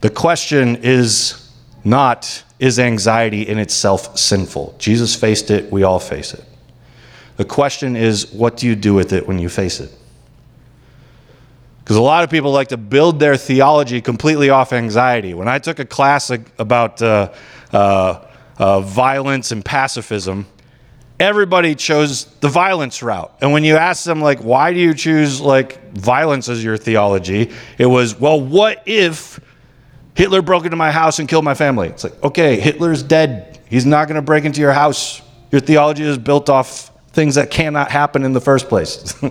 The 0.03 0.11
question 0.11 0.77
is 0.85 1.51
not, 1.83 2.45
is 2.61 2.79
anxiety 2.79 3.43
in 3.43 3.59
itself 3.59 4.17
sinful? 4.17 4.77
Jesus 4.79 5.17
faced 5.17 5.51
it, 5.51 5.73
we 5.73 5.83
all 5.83 5.99
face 5.99 6.33
it. 6.33 6.45
The 7.39 7.45
question 7.45 7.97
is, 7.97 8.31
what 8.31 8.57
do 8.57 8.69
you 8.69 8.77
do 8.77 8.95
with 8.95 9.13
it 9.13 9.27
when 9.27 9.41
you 9.41 9.49
face 9.49 9.81
it? 9.81 9.91
Because 11.83 11.97
a 11.97 12.03
lot 12.03 12.23
of 12.23 12.31
people 12.31 12.53
like 12.53 12.69
to 12.69 12.77
build 12.77 13.19
their 13.19 13.37
theology 13.37 14.01
completely 14.01 14.49
off 14.49 14.73
anxiety. 14.73 15.35
When 15.35 15.49
I 15.49 15.59
took 15.59 15.81
a 15.81 15.85
class 15.85 16.31
about 16.57 17.03
uh, 17.03 17.33
uh, 17.73 18.27
uh, 18.59 18.81
violence 18.81 19.53
and 19.53 19.65
pacifism, 19.65 20.47
everybody 21.19 21.75
chose 21.75 22.25
the 22.41 22.49
violence 22.49 23.03
route. 23.03 23.33
And 23.41 23.53
when 23.53 23.65
you 23.65 23.77
ask 23.77 24.05
them, 24.05 24.21
like, 24.21 24.41
why 24.41 24.73
do 24.73 24.81
you 24.81 24.95
choose 24.95 25.41
like 25.41 25.93
violence 25.93 26.49
as 26.49 26.65
your 26.65 26.77
theology? 26.77 27.51
It 27.79 27.87
was, 27.87 28.19
well, 28.19 28.41
what 28.41 28.83
if 28.87 29.39
Hitler 30.15 30.43
broke 30.43 30.65
into 30.65 30.77
my 30.77 30.91
house 30.91 31.19
and 31.19 31.29
killed 31.29 31.45
my 31.45 31.55
family? 31.55 31.89
It's 31.89 32.05
like, 32.05 32.23
okay, 32.25 32.59
Hitler's 32.59 33.03
dead. 33.03 33.61
He's 33.69 33.87
not 33.87 34.09
going 34.09 34.17
to 34.17 34.23
break 34.23 34.45
into 34.45 34.61
your 34.61 34.73
house. 34.73 35.23
Your 35.53 35.61
theology 35.61 36.05
is 36.05 36.19
built 36.19 36.49
off 36.49 36.91
things 37.13 37.35
that 37.35 37.51
cannot 37.51 37.91
happen 37.91 38.25
in 38.25 38.33
the 38.33 38.41
first 38.41 38.69
place. 38.69 39.15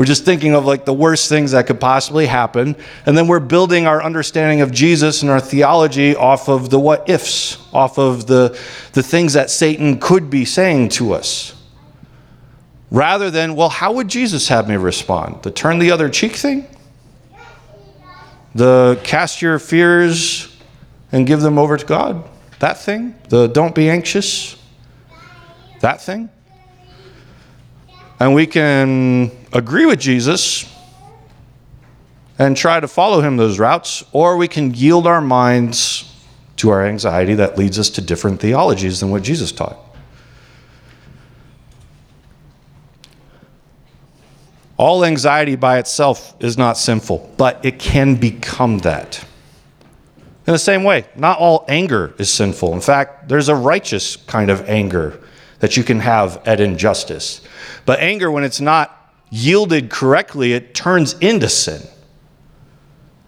we're 0.00 0.06
just 0.06 0.24
thinking 0.24 0.54
of 0.54 0.64
like 0.64 0.86
the 0.86 0.94
worst 0.94 1.28
things 1.28 1.50
that 1.50 1.66
could 1.66 1.78
possibly 1.78 2.24
happen. 2.24 2.74
And 3.04 3.18
then 3.18 3.26
we're 3.26 3.38
building 3.38 3.86
our 3.86 4.02
understanding 4.02 4.62
of 4.62 4.72
Jesus 4.72 5.20
and 5.20 5.30
our 5.30 5.40
theology 5.42 6.16
off 6.16 6.48
of 6.48 6.70
the 6.70 6.80
what 6.80 7.06
ifs, 7.10 7.58
off 7.70 7.98
of 7.98 8.26
the, 8.26 8.58
the 8.94 9.02
things 9.02 9.34
that 9.34 9.50
Satan 9.50 10.00
could 10.00 10.30
be 10.30 10.46
saying 10.46 10.88
to 10.88 11.12
us. 11.12 11.54
Rather 12.90 13.30
than, 13.30 13.54
well, 13.54 13.68
how 13.68 13.92
would 13.92 14.08
Jesus 14.08 14.48
have 14.48 14.66
me 14.70 14.76
respond? 14.76 15.42
The 15.42 15.50
turn 15.50 15.78
the 15.78 15.90
other 15.90 16.08
cheek 16.08 16.32
thing? 16.32 16.66
The 18.54 18.98
cast 19.04 19.42
your 19.42 19.58
fears 19.58 20.56
and 21.12 21.26
give 21.26 21.42
them 21.42 21.58
over 21.58 21.76
to 21.76 21.84
God? 21.84 22.26
That 22.60 22.78
thing? 22.78 23.16
The 23.28 23.48
don't 23.48 23.74
be 23.74 23.90
anxious? 23.90 24.56
That 25.80 26.00
thing? 26.00 26.30
And 28.20 28.34
we 28.34 28.46
can 28.46 29.30
agree 29.52 29.86
with 29.86 29.98
Jesus 29.98 30.70
and 32.38 32.54
try 32.54 32.78
to 32.78 32.86
follow 32.86 33.22
him 33.22 33.38
those 33.38 33.58
routes, 33.58 34.04
or 34.12 34.36
we 34.36 34.46
can 34.46 34.74
yield 34.74 35.06
our 35.06 35.22
minds 35.22 36.06
to 36.56 36.68
our 36.68 36.84
anxiety 36.84 37.34
that 37.34 37.56
leads 37.56 37.78
us 37.78 37.88
to 37.90 38.02
different 38.02 38.40
theologies 38.40 39.00
than 39.00 39.10
what 39.10 39.22
Jesus 39.22 39.50
taught. 39.50 39.78
All 44.76 45.04
anxiety 45.04 45.56
by 45.56 45.78
itself 45.78 46.34
is 46.40 46.56
not 46.56 46.76
sinful, 46.76 47.34
but 47.36 47.62
it 47.64 47.78
can 47.78 48.16
become 48.16 48.78
that. 48.78 49.24
In 50.46 50.52
the 50.54 50.58
same 50.58 50.84
way, 50.84 51.06
not 51.16 51.38
all 51.38 51.64
anger 51.68 52.14
is 52.18 52.30
sinful. 52.32 52.72
In 52.72 52.80
fact, 52.80 53.28
there's 53.28 53.48
a 53.48 53.54
righteous 53.54 54.16
kind 54.16 54.50
of 54.50 54.68
anger 54.68 55.19
that 55.60 55.76
you 55.76 55.84
can 55.84 56.00
have 56.00 56.42
at 56.46 56.60
injustice. 56.60 57.40
But 57.86 58.00
anger, 58.00 58.30
when 58.30 58.44
it's 58.44 58.60
not 58.60 58.96
yielded 59.30 59.90
correctly, 59.90 60.52
it 60.52 60.74
turns 60.74 61.14
into 61.20 61.48
sin. 61.48 61.82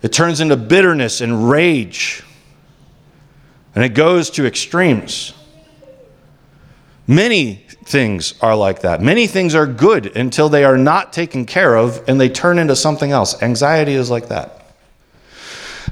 It 0.03 0.13
turns 0.13 0.41
into 0.41 0.57
bitterness 0.57 1.21
and 1.21 1.49
rage. 1.49 2.25
And 3.75 3.85
it 3.85 3.91
goes 3.91 4.31
to 4.31 4.47
extremes. 4.47 5.33
Many 7.07 7.67
things 7.85 8.35
are 8.41 8.57
like 8.57 8.81
that. 8.81 9.01
Many 9.01 9.27
things 9.27 9.55
are 9.55 9.67
good 9.67 10.17
until 10.17 10.49
they 10.49 10.65
are 10.65 10.77
not 10.77 11.13
taken 11.13 11.47
care 11.47 11.77
of 11.77 12.03
and 12.09 12.21
they 12.21 12.29
turn 12.29 12.59
into 12.59 12.77
something 12.77 13.11
else. 13.11 13.41
Anxiety 13.43 13.95
is 13.95 14.11
like 14.11 14.29
that. 14.29 14.75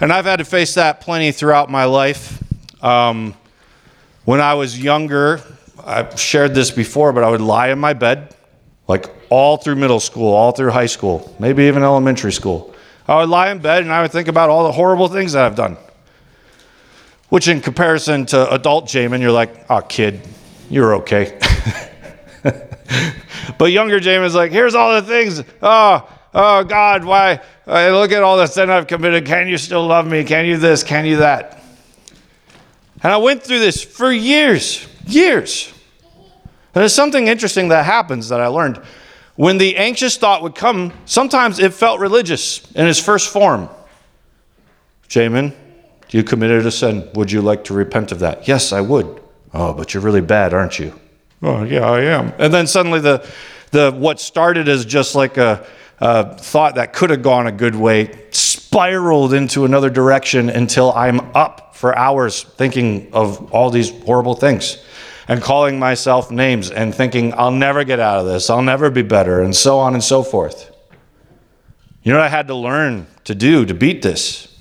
And 0.00 0.12
I've 0.12 0.24
had 0.24 0.36
to 0.36 0.44
face 0.44 0.74
that 0.74 1.00
plenty 1.00 1.32
throughout 1.32 1.70
my 1.70 1.84
life. 1.84 2.42
Um, 2.82 3.34
when 4.24 4.40
I 4.40 4.54
was 4.54 4.80
younger, 4.80 5.40
I've 5.84 6.18
shared 6.18 6.54
this 6.54 6.70
before, 6.70 7.12
but 7.12 7.24
I 7.24 7.30
would 7.30 7.40
lie 7.40 7.68
in 7.68 7.78
my 7.78 7.92
bed, 7.92 8.34
like 8.88 9.06
all 9.30 9.56
through 9.56 9.76
middle 9.76 10.00
school, 10.00 10.32
all 10.32 10.52
through 10.52 10.70
high 10.70 10.86
school, 10.86 11.34
maybe 11.38 11.64
even 11.64 11.82
elementary 11.82 12.32
school. 12.32 12.74
I 13.06 13.16
would 13.16 13.28
lie 13.28 13.50
in 13.50 13.58
bed 13.58 13.82
and 13.82 13.92
I 13.92 14.02
would 14.02 14.12
think 14.12 14.28
about 14.28 14.50
all 14.50 14.64
the 14.64 14.72
horrible 14.72 15.08
things 15.08 15.32
that 15.32 15.44
I've 15.44 15.56
done. 15.56 15.76
Which, 17.28 17.46
in 17.46 17.60
comparison 17.60 18.26
to 18.26 18.52
adult 18.52 18.86
Jamin, 18.86 19.20
you're 19.20 19.30
like, 19.30 19.66
oh, 19.70 19.80
kid, 19.80 20.20
you're 20.68 20.96
okay. 20.96 21.38
but 23.58 23.66
younger 23.66 24.00
Jamin's 24.00 24.34
like, 24.34 24.50
here's 24.50 24.74
all 24.74 25.00
the 25.00 25.06
things. 25.06 25.42
Oh, 25.62 26.08
oh, 26.34 26.64
God, 26.64 27.04
why? 27.04 27.40
Uh, 27.66 27.90
look 27.90 28.10
at 28.10 28.22
all 28.24 28.36
the 28.36 28.46
sin 28.46 28.68
I've 28.68 28.88
committed. 28.88 29.26
Can 29.26 29.46
you 29.46 29.58
still 29.58 29.86
love 29.86 30.08
me? 30.08 30.24
Can 30.24 30.44
you 30.44 30.56
this? 30.56 30.82
Can 30.82 31.06
you 31.06 31.18
that? 31.18 31.62
And 33.02 33.12
I 33.12 33.16
went 33.16 33.42
through 33.42 33.60
this 33.60 33.82
for 33.82 34.12
years 34.12 34.86
years. 35.12 35.72
And 36.74 36.82
there's 36.82 36.94
something 36.94 37.26
interesting 37.28 37.68
that 37.68 37.84
happens 37.84 38.28
that 38.28 38.40
I 38.40 38.46
learned. 38.46 38.80
when 39.36 39.56
the 39.56 39.76
anxious 39.78 40.18
thought 40.18 40.42
would 40.42 40.54
come, 40.54 40.92
sometimes 41.06 41.58
it 41.58 41.72
felt 41.72 41.98
religious 41.98 42.60
in 42.72 42.86
its 42.86 42.98
first 42.98 43.32
form. 43.32 43.70
Jamin, 45.08 45.54
you 46.10 46.22
committed 46.22 46.66
a 46.66 46.70
sin. 46.70 47.08
Would 47.14 47.32
you 47.32 47.40
like 47.40 47.64
to 47.64 47.74
repent 47.74 48.12
of 48.12 48.18
that? 48.18 48.46
Yes, 48.46 48.70
I 48.72 48.82
would. 48.82 49.20
Oh, 49.54 49.72
but 49.72 49.94
you're 49.94 50.02
really 50.02 50.20
bad, 50.20 50.52
aren't 50.52 50.78
you? 50.78 50.92
Oh, 51.42 51.64
yeah, 51.64 51.88
I 51.88 52.02
am. 52.02 52.34
And 52.38 52.52
then 52.52 52.66
suddenly 52.66 53.00
the, 53.00 53.26
the 53.70 53.92
what 53.92 54.20
started 54.20 54.68
as 54.68 54.84
just 54.84 55.14
like 55.14 55.38
a, 55.38 55.66
a 56.00 56.36
thought 56.36 56.74
that 56.74 56.92
could 56.92 57.08
have 57.08 57.22
gone 57.22 57.46
a 57.46 57.52
good 57.52 57.74
way 57.74 58.26
spiraled 58.30 59.32
into 59.32 59.64
another 59.64 59.88
direction 59.88 60.50
until 60.50 60.92
I'm 60.92 61.20
up 61.34 61.69
for 61.80 61.96
hours 61.96 62.42
thinking 62.42 63.08
of 63.14 63.54
all 63.54 63.70
these 63.70 63.88
horrible 64.02 64.34
things 64.34 64.84
and 65.28 65.40
calling 65.40 65.78
myself 65.78 66.30
names 66.30 66.70
and 66.70 66.94
thinking, 66.94 67.32
I'll 67.32 67.50
never 67.50 67.84
get 67.84 67.98
out 67.98 68.20
of 68.20 68.26
this, 68.26 68.50
I'll 68.50 68.60
never 68.60 68.90
be 68.90 69.00
better, 69.00 69.40
and 69.40 69.56
so 69.56 69.78
on 69.78 69.94
and 69.94 70.04
so 70.04 70.22
forth. 70.22 70.70
You 72.02 72.12
know 72.12 72.18
what 72.18 72.26
I 72.26 72.28
had 72.28 72.48
to 72.48 72.54
learn 72.54 73.06
to 73.24 73.34
do 73.34 73.64
to 73.64 73.72
beat 73.72 74.02
this? 74.02 74.54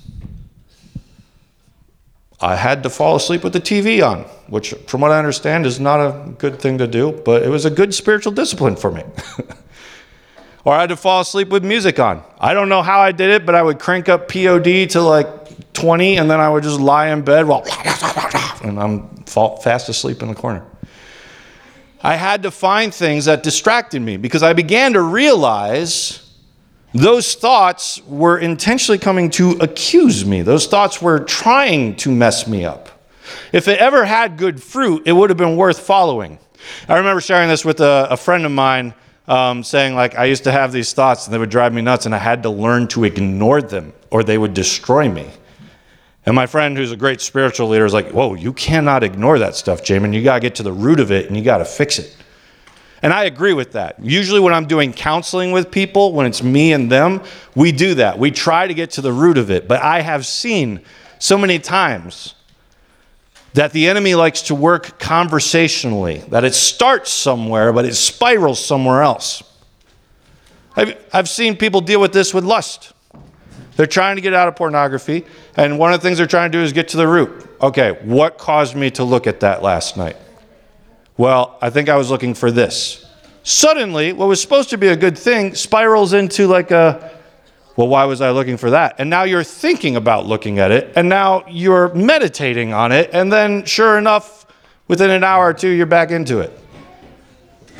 I 2.40 2.56
had 2.56 2.82
to 2.84 2.88
fall 2.88 3.16
asleep 3.16 3.44
with 3.44 3.52
the 3.52 3.60
TV 3.60 4.02
on, 4.02 4.22
which, 4.48 4.70
from 4.86 5.02
what 5.02 5.10
I 5.10 5.18
understand, 5.18 5.66
is 5.66 5.78
not 5.78 6.00
a 6.00 6.30
good 6.38 6.58
thing 6.58 6.78
to 6.78 6.86
do, 6.86 7.12
but 7.12 7.42
it 7.42 7.50
was 7.50 7.66
a 7.66 7.70
good 7.70 7.92
spiritual 7.92 8.32
discipline 8.32 8.76
for 8.76 8.90
me. 8.90 9.02
or 10.64 10.72
I 10.72 10.80
had 10.80 10.88
to 10.88 10.96
fall 10.96 11.20
asleep 11.20 11.50
with 11.50 11.66
music 11.66 11.98
on. 11.98 12.22
I 12.38 12.54
don't 12.54 12.70
know 12.70 12.80
how 12.80 13.00
I 13.00 13.12
did 13.12 13.28
it, 13.28 13.44
but 13.44 13.54
I 13.54 13.62
would 13.62 13.78
crank 13.78 14.08
up 14.08 14.26
POD 14.26 14.88
to 14.92 15.02
like 15.02 15.39
20, 15.74 16.18
and 16.18 16.30
then 16.30 16.40
I 16.40 16.48
would 16.48 16.62
just 16.62 16.80
lie 16.80 17.08
in 17.08 17.22
bed 17.22 17.46
while, 17.46 17.64
and 18.62 18.78
I'm 18.78 19.24
fast 19.24 19.88
asleep 19.88 20.22
in 20.22 20.28
the 20.28 20.34
corner. 20.34 20.64
I 22.02 22.16
had 22.16 22.42
to 22.44 22.50
find 22.50 22.94
things 22.94 23.26
that 23.26 23.42
distracted 23.42 24.00
me 24.00 24.16
because 24.16 24.42
I 24.42 24.54
began 24.54 24.94
to 24.94 25.02
realize 25.02 26.26
those 26.94 27.34
thoughts 27.34 28.04
were 28.06 28.38
intentionally 28.38 28.98
coming 28.98 29.30
to 29.30 29.52
accuse 29.60 30.24
me. 30.24 30.42
Those 30.42 30.66
thoughts 30.66 31.00
were 31.00 31.20
trying 31.20 31.96
to 31.96 32.10
mess 32.10 32.46
me 32.46 32.64
up. 32.64 32.88
If 33.52 33.68
it 33.68 33.78
ever 33.78 34.04
had 34.04 34.38
good 34.38 34.62
fruit, 34.62 35.02
it 35.06 35.12
would 35.12 35.30
have 35.30 35.36
been 35.36 35.56
worth 35.56 35.78
following. 35.80 36.38
I 36.88 36.96
remember 36.96 37.20
sharing 37.20 37.48
this 37.48 37.64
with 37.64 37.80
a, 37.80 38.08
a 38.10 38.16
friend 38.16 38.44
of 38.44 38.52
mine 38.52 38.94
um, 39.28 39.62
saying 39.62 39.94
like 39.94 40.16
I 40.18 40.24
used 40.24 40.44
to 40.44 40.52
have 40.52 40.72
these 40.72 40.92
thoughts 40.92 41.26
and 41.26 41.34
they 41.34 41.38
would 41.38 41.50
drive 41.50 41.72
me 41.72 41.82
nuts, 41.82 42.06
and 42.06 42.14
I 42.14 42.18
had 42.18 42.42
to 42.42 42.50
learn 42.50 42.88
to 42.88 43.04
ignore 43.04 43.62
them 43.62 43.92
or 44.10 44.24
they 44.24 44.38
would 44.38 44.54
destroy 44.54 45.08
me. 45.08 45.28
And 46.26 46.34
my 46.34 46.46
friend, 46.46 46.76
who's 46.76 46.92
a 46.92 46.96
great 46.96 47.20
spiritual 47.20 47.68
leader, 47.68 47.86
is 47.86 47.94
like, 47.94 48.10
"Whoa, 48.10 48.34
you 48.34 48.52
cannot 48.52 49.02
ignore 49.02 49.38
that 49.38 49.56
stuff, 49.56 49.82
Jamin. 49.82 50.12
You 50.12 50.22
got 50.22 50.34
to 50.34 50.40
get 50.40 50.54
to 50.56 50.62
the 50.62 50.72
root 50.72 51.00
of 51.00 51.10
it 51.10 51.26
and 51.26 51.36
you 51.36 51.42
got 51.42 51.58
to 51.58 51.64
fix 51.64 51.98
it." 51.98 52.14
And 53.02 53.12
I 53.12 53.24
agree 53.24 53.54
with 53.54 53.72
that. 53.72 53.96
Usually, 54.02 54.40
when 54.40 54.52
I'm 54.52 54.66
doing 54.66 54.92
counseling 54.92 55.52
with 55.52 55.70
people, 55.70 56.12
when 56.12 56.26
it's 56.26 56.42
me 56.42 56.72
and 56.74 56.92
them, 56.92 57.22
we 57.54 57.72
do 57.72 57.94
that. 57.94 58.18
We 58.18 58.30
try 58.30 58.66
to 58.66 58.74
get 58.74 58.90
to 58.92 59.00
the 59.00 59.12
root 59.12 59.38
of 59.38 59.50
it. 59.50 59.66
But 59.66 59.82
I 59.82 60.02
have 60.02 60.26
seen 60.26 60.80
so 61.18 61.38
many 61.38 61.58
times 61.58 62.34
that 63.54 63.72
the 63.72 63.88
enemy 63.88 64.14
likes 64.14 64.42
to 64.42 64.54
work 64.54 64.98
conversationally, 64.98 66.18
that 66.28 66.44
it 66.44 66.54
starts 66.54 67.10
somewhere, 67.10 67.72
but 67.72 67.84
it 67.84 67.94
spirals 67.94 68.64
somewhere 68.64 69.02
else. 69.02 69.42
I've, 70.76 70.96
I've 71.12 71.28
seen 71.28 71.56
people 71.56 71.80
deal 71.80 72.00
with 72.00 72.12
this 72.12 72.32
with 72.32 72.44
lust. 72.44 72.92
They're 73.80 73.86
trying 73.86 74.16
to 74.16 74.20
get 74.20 74.34
out 74.34 74.46
of 74.46 74.56
pornography, 74.56 75.24
and 75.56 75.78
one 75.78 75.94
of 75.94 76.02
the 76.02 76.06
things 76.06 76.18
they're 76.18 76.26
trying 76.26 76.52
to 76.52 76.58
do 76.58 76.62
is 76.62 76.74
get 76.74 76.88
to 76.88 76.98
the 76.98 77.08
root. 77.08 77.48
Okay, 77.62 77.92
what 78.02 78.36
caused 78.36 78.76
me 78.76 78.90
to 78.90 79.04
look 79.04 79.26
at 79.26 79.40
that 79.40 79.62
last 79.62 79.96
night? 79.96 80.18
Well, 81.16 81.56
I 81.62 81.70
think 81.70 81.88
I 81.88 81.96
was 81.96 82.10
looking 82.10 82.34
for 82.34 82.50
this. 82.50 83.06
Suddenly, 83.42 84.12
what 84.12 84.28
was 84.28 84.38
supposed 84.38 84.68
to 84.68 84.76
be 84.76 84.88
a 84.88 84.96
good 84.96 85.16
thing 85.16 85.54
spirals 85.54 86.12
into 86.12 86.46
like 86.46 86.70
a 86.70 87.18
well, 87.74 87.88
why 87.88 88.04
was 88.04 88.20
I 88.20 88.32
looking 88.32 88.58
for 88.58 88.68
that? 88.68 88.96
And 88.98 89.08
now 89.08 89.22
you're 89.22 89.42
thinking 89.42 89.96
about 89.96 90.26
looking 90.26 90.58
at 90.58 90.70
it, 90.70 90.92
and 90.94 91.08
now 91.08 91.46
you're 91.48 91.88
meditating 91.94 92.74
on 92.74 92.92
it, 92.92 93.08
and 93.14 93.32
then 93.32 93.64
sure 93.64 93.96
enough, 93.96 94.44
within 94.88 95.08
an 95.08 95.24
hour 95.24 95.46
or 95.46 95.54
two, 95.54 95.70
you're 95.70 95.86
back 95.86 96.10
into 96.10 96.40
it. 96.40 96.52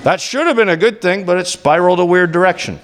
That 0.05 0.18
should 0.18 0.46
have 0.46 0.57
been 0.57 0.70
a 0.70 0.79
good 0.79 1.03
thing, 1.03 1.27
but 1.27 1.37
it 1.37 1.46
spiraled 1.46 2.01
a 2.01 2.07
weird 2.07 2.33
direction. 2.33 2.81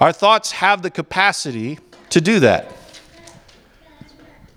Our 0.00 0.12
thoughts 0.12 0.52
have 0.52 0.82
the 0.82 0.90
capacity 0.90 1.78
to 2.10 2.20
do 2.20 2.40
that. 2.40 2.72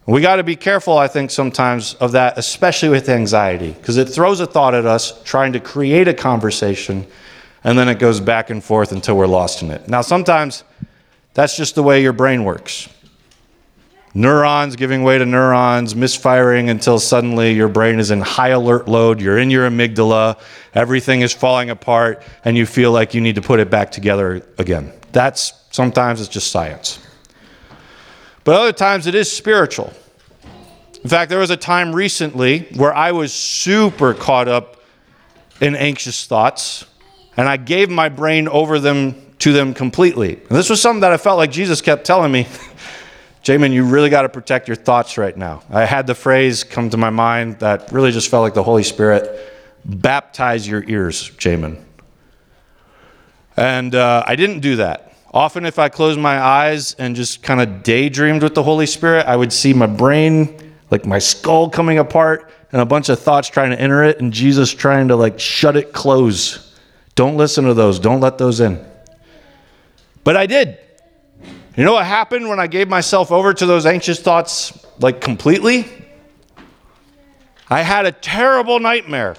We 0.05 0.21
got 0.21 0.37
to 0.37 0.43
be 0.43 0.55
careful, 0.55 0.97
I 0.97 1.07
think, 1.07 1.31
sometimes 1.31 1.93
of 1.95 2.13
that, 2.13 2.37
especially 2.37 2.89
with 2.89 3.07
anxiety, 3.07 3.71
because 3.71 3.97
it 3.97 4.05
throws 4.05 4.39
a 4.39 4.45
thought 4.45 4.73
at 4.73 4.85
us 4.85 5.21
trying 5.23 5.53
to 5.53 5.59
create 5.59 6.07
a 6.07 6.13
conversation 6.13 7.07
and 7.63 7.77
then 7.77 7.87
it 7.87 7.99
goes 7.99 8.19
back 8.19 8.49
and 8.49 8.63
forth 8.63 8.91
until 8.91 9.15
we're 9.15 9.27
lost 9.27 9.61
in 9.61 9.71
it. 9.71 9.87
Now, 9.87 10.01
sometimes 10.01 10.63
that's 11.33 11.55
just 11.55 11.75
the 11.75 11.83
way 11.83 12.01
your 12.01 12.13
brain 12.13 12.43
works. 12.43 12.89
Neurons 14.13 14.75
giving 14.75 15.03
way 15.03 15.17
to 15.17 15.25
neurons, 15.25 15.95
misfiring 15.95 16.69
until 16.69 16.99
suddenly 16.99 17.53
your 17.53 17.69
brain 17.69 17.99
is 17.99 18.11
in 18.11 18.19
high 18.19 18.49
alert 18.49 18.87
load. 18.87 19.21
You're 19.21 19.37
in 19.37 19.49
your 19.49 19.69
amygdala, 19.69 20.39
everything 20.73 21.21
is 21.21 21.31
falling 21.31 21.69
apart, 21.69 22.21
and 22.43 22.57
you 22.57 22.65
feel 22.65 22.91
like 22.91 23.13
you 23.13 23.21
need 23.21 23.35
to 23.35 23.41
put 23.41 23.59
it 23.59 23.69
back 23.69 23.91
together 23.91 24.45
again. 24.57 24.91
That's 25.11 25.53
sometimes 25.71 26.19
it's 26.21 26.29
just 26.29 26.51
science. 26.51 26.99
But 28.43 28.55
other 28.55 28.73
times 28.73 29.07
it 29.07 29.15
is 29.15 29.31
spiritual. 29.31 29.93
In 31.03 31.09
fact, 31.09 31.29
there 31.29 31.39
was 31.39 31.49
a 31.49 31.57
time 31.57 31.93
recently 31.93 32.67
where 32.75 32.93
I 32.93 33.11
was 33.11 33.33
super 33.33 34.13
caught 34.13 34.47
up 34.47 34.77
in 35.59 35.75
anxious 35.75 36.25
thoughts 36.25 36.85
and 37.37 37.47
I 37.47 37.57
gave 37.57 37.89
my 37.89 38.09
brain 38.09 38.47
over 38.47 38.79
them 38.79 39.15
to 39.39 39.51
them 39.51 39.73
completely. 39.73 40.35
And 40.35 40.49
this 40.49 40.69
was 40.69 40.81
something 40.81 41.01
that 41.01 41.11
I 41.11 41.17
felt 41.17 41.37
like 41.37 41.51
Jesus 41.51 41.81
kept 41.81 42.05
telling 42.05 42.31
me, 42.31 42.47
Jamin, 43.43 43.73
you 43.73 43.85
really 43.85 44.09
got 44.11 44.21
to 44.21 44.29
protect 44.29 44.67
your 44.67 44.75
thoughts 44.75 45.17
right 45.17 45.35
now. 45.35 45.63
I 45.69 45.85
had 45.85 46.05
the 46.05 46.13
phrase 46.13 46.63
come 46.63 46.91
to 46.91 46.97
my 46.97 47.09
mind 47.09 47.59
that 47.59 47.91
really 47.91 48.11
just 48.11 48.29
felt 48.29 48.43
like 48.43 48.53
the 48.53 48.61
Holy 48.61 48.83
Spirit 48.83 49.51
baptize 49.83 50.67
your 50.67 50.83
ears, 50.87 51.31
Jamin. 51.31 51.83
And 53.61 53.93
uh, 53.93 54.23
I 54.25 54.35
didn't 54.35 54.61
do 54.61 54.77
that. 54.77 55.13
Often, 55.31 55.67
if 55.67 55.77
I 55.77 55.87
closed 55.87 56.19
my 56.19 56.41
eyes 56.41 56.95
and 56.95 57.15
just 57.15 57.43
kind 57.43 57.61
of 57.61 57.83
daydreamed 57.83 58.41
with 58.41 58.55
the 58.55 58.63
Holy 58.63 58.87
Spirit, 58.87 59.27
I 59.27 59.35
would 59.35 59.53
see 59.53 59.71
my 59.71 59.85
brain, 59.85 60.73
like 60.89 61.05
my 61.05 61.19
skull 61.19 61.69
coming 61.69 61.99
apart, 61.99 62.51
and 62.71 62.81
a 62.81 62.85
bunch 62.85 63.09
of 63.09 63.19
thoughts 63.19 63.49
trying 63.49 63.69
to 63.69 63.79
enter 63.79 64.03
it, 64.03 64.19
and 64.19 64.33
Jesus 64.33 64.73
trying 64.73 65.09
to 65.09 65.15
like 65.15 65.39
shut 65.39 65.77
it 65.77 65.93
close. 65.93 66.75
Don't 67.13 67.37
listen 67.37 67.65
to 67.65 67.75
those. 67.75 67.99
Don't 67.99 68.19
let 68.19 68.39
those 68.39 68.61
in. 68.61 68.83
But 70.23 70.35
I 70.35 70.47
did. 70.47 70.79
You 71.77 71.83
know 71.83 71.93
what 71.93 72.07
happened 72.07 72.49
when 72.49 72.59
I 72.59 72.65
gave 72.65 72.89
myself 72.89 73.31
over 73.31 73.53
to 73.53 73.65
those 73.67 73.85
anxious 73.85 74.19
thoughts, 74.19 74.83
like 74.97 75.21
completely? 75.21 75.85
I 77.69 77.83
had 77.83 78.07
a 78.07 78.11
terrible 78.11 78.79
nightmare. 78.79 79.35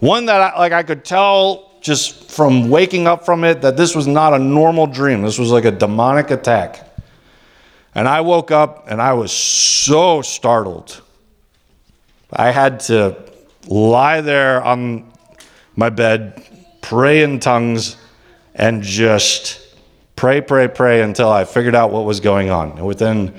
One 0.00 0.26
that 0.26 0.38
I, 0.42 0.58
like 0.58 0.72
I 0.72 0.82
could 0.82 1.02
tell 1.02 1.66
just 1.86 2.30
from 2.30 2.68
waking 2.68 3.06
up 3.06 3.24
from 3.24 3.44
it 3.44 3.62
that 3.62 3.76
this 3.76 3.94
was 3.94 4.06
not 4.06 4.34
a 4.34 4.38
normal 4.38 4.86
dream. 4.86 5.22
This 5.22 5.38
was 5.38 5.50
like 5.50 5.64
a 5.64 5.70
demonic 5.70 6.30
attack. 6.30 6.82
And 7.94 8.06
I 8.06 8.20
woke 8.20 8.50
up 8.50 8.86
and 8.90 9.00
I 9.00 9.14
was 9.14 9.32
so 9.32 10.20
startled. 10.20 11.00
I 12.30 12.50
had 12.50 12.80
to 12.80 13.16
lie 13.66 14.20
there 14.20 14.62
on 14.62 15.10
my 15.76 15.88
bed 15.88 16.42
pray 16.86 17.24
in 17.24 17.40
tongues, 17.40 17.96
and 18.54 18.80
just 18.80 19.60
pray, 20.14 20.40
pray, 20.40 20.68
pray 20.68 21.02
until 21.02 21.28
I 21.28 21.44
figured 21.44 21.74
out 21.74 21.90
what 21.90 22.04
was 22.04 22.20
going 22.20 22.48
on. 22.48 22.78
And 22.78 22.86
within 22.86 23.34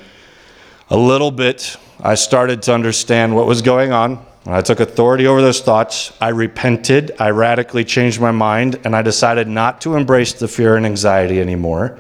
a 0.90 0.98
little 0.98 1.32
bit, 1.32 1.78
I 2.02 2.16
started 2.16 2.62
to 2.64 2.74
understand 2.74 3.34
what 3.34 3.48
was 3.48 3.62
going 3.62 3.94
on. 3.94 4.26
I 4.50 4.62
took 4.62 4.80
authority 4.80 5.28
over 5.28 5.42
those 5.42 5.60
thoughts. 5.60 6.14
I 6.22 6.30
repented. 6.30 7.12
I 7.20 7.32
radically 7.32 7.84
changed 7.84 8.22
my 8.22 8.32
mind, 8.32 8.80
and 8.86 8.96
I 8.96 9.02
decided 9.02 9.48
not 9.48 9.82
to 9.82 9.96
embrace 9.96 10.34
the 10.34 10.48
fear 10.48 10.78
and 10.78 10.86
anxiety 10.86 11.42
anymore, 11.42 12.00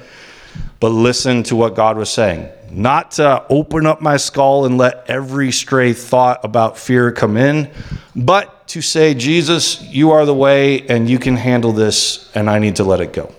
but 0.79 0.89
listen 0.89 1.43
to 1.43 1.55
what 1.55 1.75
God 1.75 1.97
was 1.97 2.09
saying. 2.09 2.49
Not 2.71 3.11
to 3.11 3.45
open 3.49 3.85
up 3.85 4.01
my 4.01 4.17
skull 4.17 4.65
and 4.65 4.77
let 4.77 5.09
every 5.09 5.51
stray 5.51 5.93
thought 5.93 6.39
about 6.43 6.77
fear 6.77 7.11
come 7.11 7.35
in, 7.35 7.69
but 8.15 8.67
to 8.69 8.81
say, 8.81 9.13
Jesus, 9.13 9.81
you 9.81 10.11
are 10.11 10.25
the 10.25 10.33
way 10.33 10.87
and 10.87 11.09
you 11.09 11.19
can 11.19 11.35
handle 11.35 11.71
this, 11.73 12.31
and 12.33 12.49
I 12.49 12.59
need 12.59 12.77
to 12.77 12.83
let 12.83 13.01
it 13.01 13.13
go. 13.13 13.33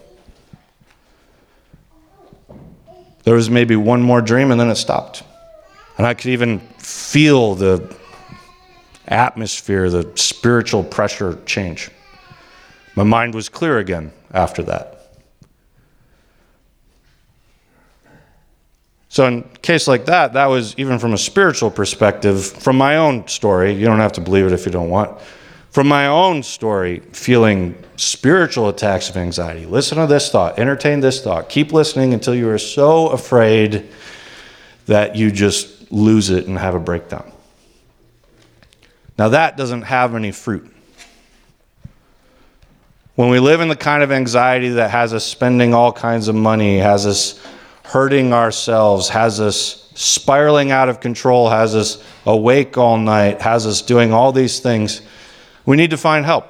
There 3.25 3.35
was 3.35 3.49
maybe 3.51 3.77
one 3.77 4.03
more 4.03 4.21
dream, 4.23 4.51
and 4.51 4.61
then 4.61 4.69
it 4.69 4.77
stopped. 4.77 5.23
And 5.97 6.07
I 6.07 6.15
could 6.15 6.31
even 6.31 6.61
feel 6.79 7.55
the 7.55 7.97
atmosphere, 9.09 9.91
the 9.91 10.11
spiritual 10.15 10.85
pressure 10.85 11.39
change. 11.47 11.91
My 12.95 13.05
mind 13.05 13.35
was 13.35 13.49
clear 13.49 13.79
again 13.79 14.13
after 14.33 14.63
that. 14.65 14.95
So, 19.11 19.27
in 19.27 19.43
case 19.63 19.89
like 19.89 20.05
that, 20.05 20.35
that 20.35 20.47
was 20.47 20.75
even 20.79 20.99
from 20.99 21.15
a 21.15 21.19
spiritual 21.19 21.71
perspective, 21.71 22.45
from 22.45 22.77
my 22.77 22.97
own 22.99 23.27
story. 23.27 23.73
You 23.73 23.87
don't 23.87 24.01
have 24.01 24.13
to 24.13 24.21
believe 24.21 24.47
it 24.47 24.53
if 24.53 24.67
you 24.67 24.73
don't 24.73 24.91
want. 24.91 25.19
from 25.71 25.87
my 25.87 26.07
own 26.07 26.43
story, 26.43 27.01
feeling 27.13 27.75
spiritual 27.97 28.69
attacks 28.69 29.11
of 29.11 29.17
anxiety. 29.17 29.67
Listen 29.67 29.99
to 29.99 30.07
this 30.07 30.31
thought, 30.31 30.59
entertain 30.59 31.01
this 31.01 31.23
thought, 31.23 31.49
keep 31.49 31.73
listening 31.73 32.15
until 32.15 32.35
you 32.35 32.49
are 32.49 32.59
so 32.59 33.09
afraid 33.09 33.89
that 34.87 35.15
you 35.15 35.31
just 35.31 35.93
lose 35.93 36.31
it 36.31 36.47
and 36.47 36.59
have 36.59 36.75
a 36.75 36.81
breakdown. 36.81 37.31
Now, 39.19 39.31
that 39.31 39.57
doesn't 39.57 39.83
have 39.83 40.15
any 40.15 40.31
fruit. 40.31 40.73
When 43.17 43.31
we 43.31 43.41
live 43.41 43.61
in 43.61 43.69
the 43.69 43.75
kind 43.77 44.05
of 44.05 44.13
anxiety 44.13 44.69
that 44.69 44.93
has 44.93 45.13
us 45.13 45.25
spending 45.25 45.75
all 45.75 45.93
kinds 45.93 46.29
of 46.29 46.37
money, 46.37 46.79
has 46.79 47.05
us 47.05 47.45
hurting 47.83 48.33
ourselves, 48.33 49.09
has 49.09 49.41
us 49.41 49.91
spiraling 49.97 50.71
out 50.71 50.89
of 50.89 51.01
control, 51.01 51.51
has 51.51 51.75
us 51.75 52.05
awake 52.27 52.79
all 52.79 52.97
night, 52.97 53.41
has 53.41 53.67
us 53.67 53.83
doing 53.83 54.13
all 54.13 54.31
these 54.31 54.61
things, 54.61 55.03
we 55.67 55.77
need 55.77 55.91
to 55.91 55.97
find 55.97 56.25
help. 56.25 56.47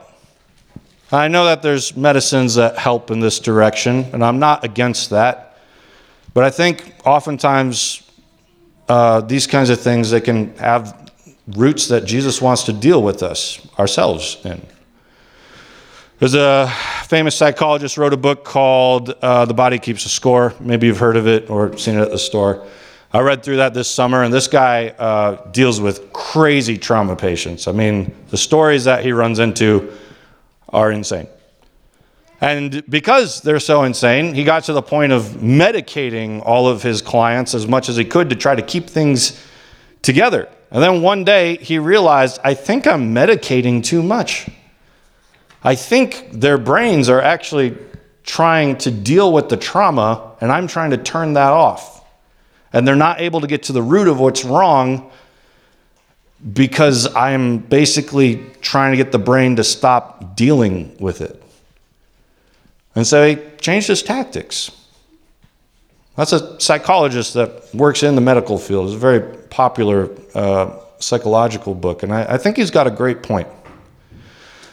I 1.11 1.29
know 1.29 1.47
that 1.47 1.63
there's 1.63 1.97
medicines 1.97 2.57
that 2.57 2.77
help 2.77 3.11
in 3.11 3.21
this 3.21 3.39
direction, 3.39 4.05
and 4.13 4.23
I'm 4.23 4.39
not 4.39 4.63
against 4.63 5.09
that. 5.11 5.57
But 6.35 6.45
I 6.45 6.51
think 6.51 6.95
oftentimes 7.07 8.03
uh, 8.91 9.23
these 9.23 9.47
kinds 9.47 9.71
of 9.71 9.81
things 9.81 10.11
they 10.11 10.21
can 10.21 10.55
have 10.59 11.08
roots 11.57 11.89
that 11.89 12.05
Jesus 12.05 12.43
wants 12.43 12.65
to 12.65 12.73
deal 12.73 13.03
with 13.03 13.23
us 13.23 13.67
ourselves 13.79 14.39
in. 14.45 14.61
There's 16.19 16.35
a 16.35 16.69
famous 17.05 17.37
psychologist 17.37 17.97
wrote 17.97 18.13
a 18.13 18.17
book 18.17 18.45
called 18.45 19.11
uh, 19.23 19.45
"The 19.45 19.55
Body 19.55 19.79
Keeps 19.79 20.05
a 20.05 20.09
Score." 20.09 20.53
Maybe 20.61 20.89
you've 20.89 20.99
heard 20.99 21.17
of 21.17 21.27
it 21.27 21.49
or 21.49 21.77
seen 21.79 21.97
it 21.97 22.03
at 22.03 22.11
the 22.11 22.19
store. 22.19 22.67
I 23.13 23.21
read 23.21 23.43
through 23.43 23.57
that 23.57 23.73
this 23.73 23.89
summer, 23.89 24.23
and 24.23 24.35
this 24.35 24.49
guy 24.49 24.89
uh, 24.89 25.51
deals 25.51 25.81
with 25.81 26.13
crazy 26.13 26.77
trauma 26.77 27.17
patients. 27.17 27.67
I 27.67 27.73
mean, 27.73 28.15
the 28.29 28.37
stories 28.37 28.85
that 28.85 29.03
he 29.03 29.13
runs 29.13 29.39
into 29.39 29.93
are 30.69 30.93
insane. 30.93 31.29
And 32.41 32.85
because 32.91 33.41
they're 33.41 33.61
so 33.61 33.85
insane, 33.85 34.35
he 34.35 34.45
got 34.45 34.65
to 34.65 34.73
the 34.73 34.83
point 34.83 35.13
of 35.13 35.23
medicating 35.41 36.43
all 36.45 36.69
of 36.69 36.83
his 36.83 37.01
clients 37.01 37.55
as 37.55 37.67
much 37.67 37.89
as 37.89 37.97
he 37.97 38.05
could 38.05 38.29
to 38.31 38.37
try 38.37 38.55
to 38.55 38.63
keep 38.63 38.89
things 38.89 39.43
together. 40.03 40.49
And 40.71 40.83
then 40.83 41.03
one 41.03 41.25
day 41.25 41.57
he 41.57 41.79
realized, 41.79 42.41
I 42.45 42.55
think 42.55 42.87
I'm 42.87 43.15
medicating 43.15 43.83
too 43.83 44.03
much. 44.03 44.49
I 45.63 45.75
think 45.75 46.31
their 46.33 46.59
brains 46.59 47.09
are 47.09 47.21
actually 47.21 47.77
trying 48.23 48.77
to 48.79 48.91
deal 48.91 49.33
with 49.33 49.49
the 49.49 49.57
trauma, 49.57 50.37
and 50.41 50.53
I'm 50.53 50.67
trying 50.67 50.91
to 50.91 50.99
turn 50.99 51.33
that 51.33 51.53
off. 51.53 52.05
And 52.73 52.87
they're 52.87 52.97
not 52.97 53.21
able 53.21 53.41
to 53.41 53.47
get 53.47 53.65
to 53.65 53.73
the 53.73 53.83
root 53.83 54.09
of 54.09 54.21
what's 54.21 54.45
wrong 54.45 55.11
because 56.53 57.13
I'm 57.17 57.59
basically 57.59 58.45
trying 58.61 58.93
to 58.93 58.97
get 58.97 59.11
the 59.11 59.19
brain 59.19 59.57
to 59.57 59.65
stop 59.65 60.37
dealing 60.37 60.97
with 61.01 61.23
it. 61.23 61.43
And 62.95 63.07
so 63.07 63.27
he 63.27 63.39
changed 63.61 63.89
his 63.89 64.03
tactics. 64.03 64.71
That's 66.17 66.33
a 66.33 66.61
psychologist 66.61 67.35
that 67.35 67.75
works 67.75 68.03
in 68.03 68.15
the 68.15 68.21
medical 68.21 68.59
field. 68.59 68.87
It's 68.87 68.97
a 68.97 68.99
very 68.99 69.38
popular 69.51 70.11
uh, 70.35 70.79
psychological 70.99 71.75
book, 71.75 72.03
and 72.03 72.13
I, 72.13 72.35
I 72.35 72.39
think 72.39 72.57
he's 72.57 72.71
got 72.71 72.87
a 72.87 72.91
great 72.91 73.23
point. 73.23 73.49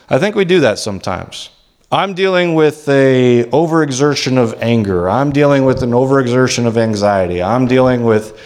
I 0.10 0.20
think 0.20 0.36
we 0.36 0.46
do 0.46 0.60
that 0.62 0.80
sometimes. 0.80 1.50
I'm 1.92 2.14
dealing 2.14 2.56
with 2.56 2.88
a 2.90 3.46
overexertion 3.46 4.38
of 4.38 4.62
anger. 4.62 5.10
I'm 5.10 5.32
dealing 5.32 5.66
with 5.66 5.84
an 5.84 5.92
overexertion 5.92 6.66
of 6.66 6.78
anxiety. 6.78 7.42
I'm 7.42 7.68
dealing 7.68 8.04
with 8.04 8.40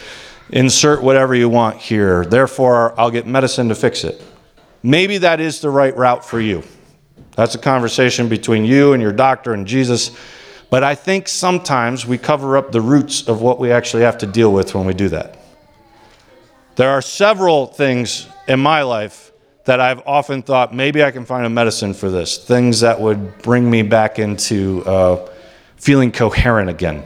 insert 0.50 1.02
whatever 1.02 1.34
you 1.34 1.48
want 1.48 1.78
here. 1.78 2.24
Therefore, 2.24 2.98
I'll 2.98 3.10
get 3.10 3.26
medicine 3.26 3.68
to 3.68 3.74
fix 3.74 4.04
it. 4.04 4.22
Maybe 4.82 5.18
that 5.18 5.40
is 5.40 5.60
the 5.60 5.70
right 5.70 5.96
route 5.96 6.24
for 6.24 6.40
you. 6.40 6.62
That's 7.36 7.54
a 7.54 7.58
conversation 7.58 8.28
between 8.28 8.64
you 8.64 8.92
and 8.92 9.02
your 9.02 9.12
doctor 9.12 9.52
and 9.52 9.66
Jesus. 9.66 10.10
But 10.70 10.84
I 10.84 10.94
think 10.94 11.26
sometimes 11.26 12.06
we 12.06 12.18
cover 12.18 12.56
up 12.56 12.72
the 12.72 12.80
roots 12.80 13.26
of 13.26 13.42
what 13.42 13.58
we 13.58 13.72
actually 13.72 14.02
have 14.04 14.18
to 14.18 14.26
deal 14.26 14.52
with 14.52 14.74
when 14.74 14.86
we 14.86 14.94
do 14.94 15.08
that. 15.08 15.39
There 16.76 16.90
are 16.90 17.02
several 17.02 17.66
things 17.66 18.28
in 18.48 18.60
my 18.60 18.82
life 18.82 19.32
that 19.64 19.80
I've 19.80 20.02
often 20.06 20.42
thought 20.42 20.74
maybe 20.74 21.02
I 21.04 21.10
can 21.10 21.24
find 21.24 21.44
a 21.44 21.50
medicine 21.50 21.94
for 21.94 22.10
this, 22.10 22.38
things 22.38 22.80
that 22.80 23.00
would 23.00 23.38
bring 23.42 23.70
me 23.70 23.82
back 23.82 24.18
into 24.18 24.82
uh, 24.84 25.28
feeling 25.76 26.12
coherent 26.12 26.70
again. 26.70 27.04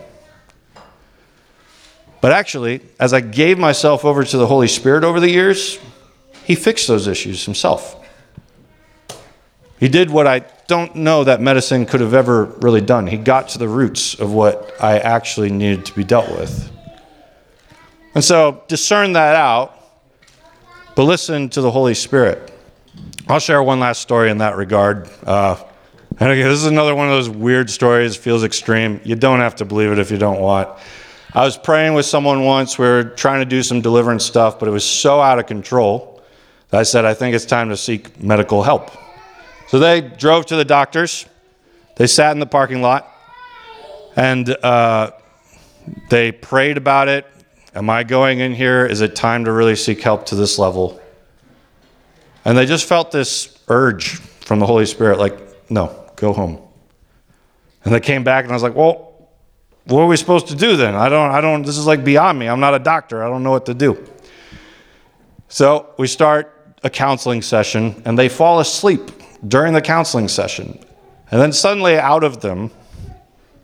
But 2.21 2.33
actually, 2.33 2.81
as 2.99 3.13
I 3.13 3.21
gave 3.21 3.59
myself 3.59 4.05
over 4.05 4.25
to 4.25 4.37
the 4.39 4.47
Holy 4.47 4.69
Spirit 4.69 5.05
over 5.05 5.21
the 5.21 5.31
years, 5.31 5.79
He 6.45 6.55
fixed 6.55 6.89
those 6.89 7.07
issues 7.07 7.45
Himself. 7.45 8.03
He 9.79 9.89
did 9.89 10.09
what 10.09 10.27
I 10.27 10.39
don't 10.67 10.97
know 10.97 11.25
that 11.25 11.43
medicine 11.43 11.85
could 11.85 12.01
have 12.01 12.15
ever 12.15 12.45
really 12.45 12.81
done. 12.81 13.07
He 13.07 13.19
got 13.19 13.51
to 13.51 13.59
the 13.59 13.69
roots 13.69 14.19
of 14.19 14.33
what 14.33 14.73
I 14.81 14.99
actually 14.99 15.51
needed 15.51 15.85
to 15.87 15.95
be 15.95 16.05
dealt 16.05 16.31
with. 16.31 16.71
And 18.15 18.23
so 18.23 18.63
discern 18.69 19.13
that 19.15 19.37
out 19.37 19.75
but 20.95 21.05
listen 21.05 21.49
to 21.51 21.61
the 21.61 21.71
Holy 21.71 21.95
Spirit. 21.95 22.53
I'll 23.27 23.41
share 23.41 23.61
one 23.63 23.81
last 23.81 24.01
story 24.01 24.31
in 24.31 24.39
that 24.39 24.57
regard. 24.57 25.09
Uh, 25.25 25.57
and 26.21 26.31
again, 26.31 26.49
this 26.49 26.61
is 26.61 26.67
another 26.67 26.95
one 26.95 27.09
of 27.09 27.13
those 27.13 27.29
weird 27.29 27.69
stories, 27.69 28.15
feels 28.15 28.45
extreme. 28.45 29.01
You 29.03 29.17
don't 29.17 29.41
have 29.41 29.57
to 29.57 29.65
believe 29.65 29.91
it 29.91 29.99
if 29.99 30.13
you 30.13 30.19
don't 30.19 30.41
want. 30.41 30.69
I 31.33 31.45
was 31.45 31.59
praying 31.59 31.95
with 31.95 32.07
someone 32.07 32.45
once. 32.45 32.79
We 32.79 32.87
were 32.87 33.03
trying 33.03 33.41
to 33.41 33.45
do 33.45 33.65
some 33.65 33.81
deliverance 33.81 34.25
stuff, 34.25 34.61
but 34.61 34.69
it 34.69 34.71
was 34.71 34.85
so 34.89 35.21
out 35.21 35.41
of 35.41 35.47
control 35.47 36.23
that 36.71 36.79
I 36.79 36.85
said, 36.85 37.05
I 37.05 37.13
think 37.13 37.35
it's 37.35 37.45
time 37.45 37.71
to 37.71 37.77
seek 37.77 38.23
medical 38.23 38.63
help. 38.63 38.93
So 39.67 39.81
they 39.81 40.01
drove 40.01 40.47
to 40.47 40.57
the 40.57 40.65
doctors. 40.65 41.27
They 41.97 42.07
sat 42.07 42.31
in 42.31 42.39
the 42.39 42.47
parking 42.47 42.83
lot 42.83 43.11
and 44.15 44.49
uh, 44.49 45.11
they 46.09 46.31
prayed 46.31 46.77
about 46.77 47.09
it. 47.09 47.27
Am 47.75 47.91
I 47.91 48.05
going 48.05 48.39
in 48.39 48.55
here? 48.55 48.87
Is 48.87 49.01
it 49.01 49.17
time 49.17 49.45
to 49.47 49.53
really 49.53 49.75
seek 49.75 50.01
help 50.01 50.27
to 50.27 50.37
this 50.37 50.59
level? 50.59 51.01
And 52.45 52.57
they 52.57 52.67
just 52.67 52.87
felt 52.87 53.11
this 53.11 53.59
urge 53.69 54.17
from 54.17 54.61
the 54.61 54.67
Holy 54.67 54.87
Spirit 54.87 55.19
like, 55.19 55.71
no, 55.71 56.09
go 56.17 56.33
home. 56.33 56.61
And 57.85 57.93
they 57.93 58.01
came 58.01 58.23
back 58.23 58.45
and 58.45 58.53
I 58.53 58.55
was 58.55 58.63
like, 58.63 58.75
well, 58.75 59.29
what 59.87 60.03
are 60.03 60.07
we 60.07 60.17
supposed 60.17 60.49
to 60.49 60.55
do 60.55 60.77
then? 60.77 60.95
I 60.95 61.09
don't, 61.09 61.31
I 61.31 61.41
don't, 61.41 61.63
this 61.63 61.77
is 61.77 61.87
like 61.87 62.05
beyond 62.05 62.39
me. 62.39 62.49
I'm 62.49 62.61
not 62.61 62.75
a 62.75 62.79
doctor. 62.79 63.23
I 63.25 63.29
don't 63.29 63.43
know 63.43 63.51
what 63.51 63.67
to 63.67 63.75
do. 63.75 64.07
So 65.49 65.95
we 65.99 66.07
start 66.07 66.77
a 66.85 66.91
counseling 66.91 67.43
session 67.43 68.03
and 68.05 68.19
they 68.19 68.29
fall 68.29 68.61
asleep 68.61 69.11
during 69.49 69.73
the 69.73 69.83
counseling 69.83 70.29
session. 70.29 70.79
And 71.31 71.41
then 71.41 71.53
suddenly 71.53 71.99
out 71.99 72.25
of 72.25 72.41
them, 72.41 72.71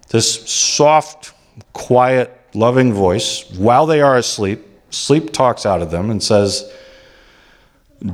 this 0.08 0.50
soft, 0.50 1.32
quiet, 1.72 2.39
loving 2.54 2.92
voice, 2.92 3.48
while 3.52 3.86
they 3.86 4.00
are 4.00 4.16
asleep, 4.16 4.66
sleep 4.90 5.32
talks 5.32 5.64
out 5.64 5.82
of 5.82 5.90
them 5.90 6.10
and 6.10 6.22
says, 6.22 6.70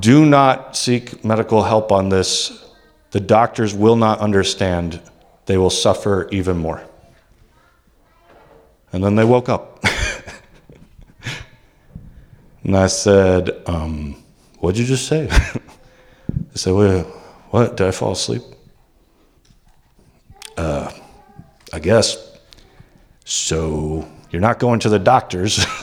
Do 0.01 0.25
not 0.25 0.77
seek 0.77 1.25
medical 1.25 1.63
help 1.63 1.93
on 1.93 2.09
this. 2.09 2.65
The 3.11 3.21
doctors 3.21 3.75
will 3.75 3.97
not 3.97 4.21
understand. 4.21 5.01
They 5.47 5.57
will 5.57 5.71
suffer 5.71 6.29
even 6.31 6.59
more. 6.59 6.83
And 8.93 9.03
then 9.03 9.17
they 9.17 9.25
woke 9.25 9.49
up. 9.49 9.85
and 12.65 12.77
I 12.77 12.87
said, 12.87 13.63
um, 13.67 14.23
What'd 14.59 14.79
you 14.79 14.87
just 14.87 15.07
say? 15.07 15.27
they 16.29 16.57
said, 16.57 16.73
well, 16.73 17.03
What? 17.51 17.77
Did 17.77 17.89
I 17.89 17.91
fall 17.91 18.13
asleep? 18.13 18.43
Uh, 20.57 20.91
I 21.73 21.79
guess. 21.79 22.39
So 23.25 24.09
you're 24.31 24.43
not 24.43 24.59
going 24.59 24.81
to 24.81 24.89
the 24.89 24.99
doctors. 24.99 25.65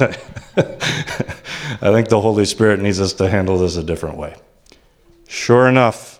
I 1.81 1.91
think 1.91 2.09
the 2.09 2.21
Holy 2.21 2.45
Spirit 2.45 2.79
needs 2.79 2.99
us 3.01 3.13
to 3.13 3.29
handle 3.29 3.57
this 3.57 3.75
a 3.77 3.83
different 3.83 4.17
way. 4.17 4.35
Sure 5.27 5.67
enough, 5.67 6.19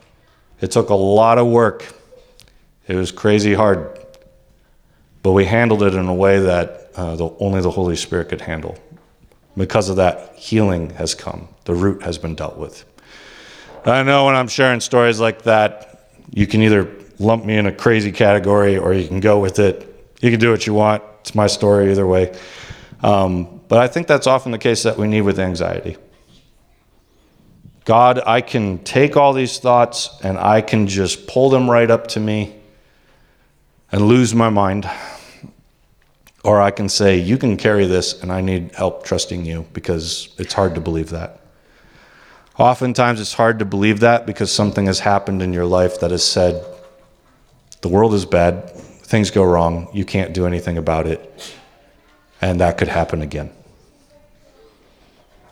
it 0.62 0.72
took 0.72 0.90
a 0.90 0.96
lot 0.96 1.38
of 1.38 1.48
work. 1.48 1.86
It 2.88 2.96
was 2.96 3.12
crazy 3.12 3.54
hard. 3.54 4.00
But 5.22 5.32
we 5.34 5.46
handled 5.46 5.84
it 5.84 5.94
in 5.94 6.06
a 6.08 6.14
way 6.14 6.40
that 6.40 6.92
uh, 6.96 7.16
the, 7.16 7.30
only 7.40 7.62
the 7.62 7.72
Holy 7.72 7.96
Spirit 7.96 8.30
could 8.30 8.42
handle. 8.42 8.78
Because 9.56 9.90
of 9.90 9.98
that, 9.98 10.36
healing 10.36 10.90
has 10.92 11.14
come. 11.14 11.48
The 11.66 11.76
root 11.76 12.04
has 12.04 12.18
been 12.18 12.36
dealt 12.36 12.58
with. 12.58 12.86
I 13.86 14.04
know 14.04 14.26
when 14.26 14.36
I'm 14.36 14.48
sharing 14.48 14.80
stories 14.80 15.20
like 15.20 15.44
that, 15.44 16.10
you 16.32 16.48
can 16.48 16.62
either 16.62 16.90
lump 17.20 17.46
me 17.46 17.58
in 17.58 17.68
a 17.68 17.72
crazy 17.72 18.12
category 18.12 18.78
or 18.78 18.94
you 18.94 19.08
can 19.08 19.20
go 19.20 19.40
with 19.40 19.60
it. 19.60 19.90
You 20.22 20.32
can 20.32 20.40
do 20.40 20.50
what 20.52 20.66
you 20.66 20.74
want. 20.74 21.04
It's 21.24 21.34
my 21.34 21.48
story 21.48 21.90
either 21.90 22.06
way. 22.06 22.38
Um, 23.02 23.62
but 23.70 23.80
I 23.80 23.88
think 23.88 24.08
that's 24.08 24.28
often 24.28 24.52
the 24.52 24.58
case 24.58 24.84
that 24.84 24.98
we 24.98 25.08
need 25.08 25.22
with 25.22 25.40
anxiety. 25.40 25.96
God, 27.86 28.22
I 28.26 28.42
can 28.42 28.84
take 28.84 29.16
all 29.16 29.32
these 29.32 29.58
thoughts 29.58 30.10
and 30.22 30.38
I 30.38 30.60
can 30.60 30.86
just 30.86 31.26
pull 31.26 31.50
them 31.50 31.72
right 31.72 31.90
up 31.90 32.08
to 32.08 32.20
me 32.20 32.56
and 33.90 34.06
lose 34.06 34.36
my 34.36 34.50
mind. 34.50 34.90
Or 36.44 36.62
I 36.62 36.72
can 36.72 36.90
say, 36.90 37.18
You 37.18 37.38
can 37.38 37.56
carry 37.56 37.86
this 37.86 38.22
and 38.22 38.30
I 38.30 38.42
need 38.42 38.74
help 38.76 39.06
trusting 39.06 39.46
you 39.46 39.66
because 39.72 40.28
it's 40.38 40.54
hard 40.54 40.76
to 40.76 40.82
believe 40.82 41.10
that. 41.12 41.40
Oftentimes 42.60 43.22
it's 43.22 43.34
hard 43.34 43.60
to 43.60 43.66
believe 43.66 44.02
that 44.02 44.26
because 44.26 44.52
something 44.52 44.88
has 44.88 45.00
happened 45.00 45.42
in 45.42 45.54
your 45.54 45.66
life 45.66 46.02
that 46.02 46.12
has 46.12 46.24
said, 46.24 46.66
the 47.80 47.88
world 47.88 48.14
is 48.14 48.26
bad, 48.26 48.74
things 49.14 49.30
go 49.30 49.44
wrong, 49.44 49.88
you 49.94 50.04
can't 50.04 50.34
do 50.34 50.48
anything 50.48 50.76
about 50.76 51.06
it, 51.06 51.54
and 52.42 52.60
that 52.62 52.80
could 52.80 52.88
happen 52.88 53.22
again. 53.22 53.52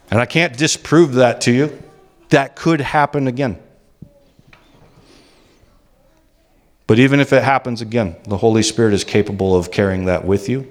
And 0.10 0.20
I 0.20 0.26
can't 0.26 0.58
disprove 0.58 1.14
that 1.14 1.42
to 1.42 1.52
you. 1.52 1.84
That 2.30 2.56
could 2.56 2.82
happen 2.82 3.28
again. 3.28 3.60
But 6.88 6.98
even 6.98 7.20
if 7.20 7.32
it 7.34 7.44
happens 7.44 7.82
again, 7.82 8.16
the 8.24 8.38
Holy 8.38 8.64
Spirit 8.64 8.96
is 8.96 9.04
capable 9.04 9.56
of 9.56 9.70
carrying 9.70 10.06
that 10.06 10.26
with 10.26 10.50
you. 10.50 10.68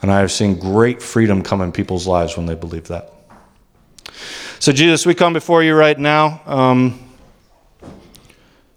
And 0.00 0.10
I 0.10 0.20
have 0.20 0.32
seen 0.32 0.58
great 0.58 1.02
freedom 1.02 1.42
come 1.42 1.60
in 1.60 1.70
people's 1.70 2.06
lives 2.06 2.34
when 2.38 2.46
they 2.46 2.54
believe 2.54 2.88
that. 2.88 3.12
So, 4.58 4.72
Jesus, 4.72 5.04
we 5.04 5.14
come 5.14 5.34
before 5.34 5.62
you 5.62 5.74
right 5.74 5.98
now. 5.98 6.40
Um, 6.46 7.09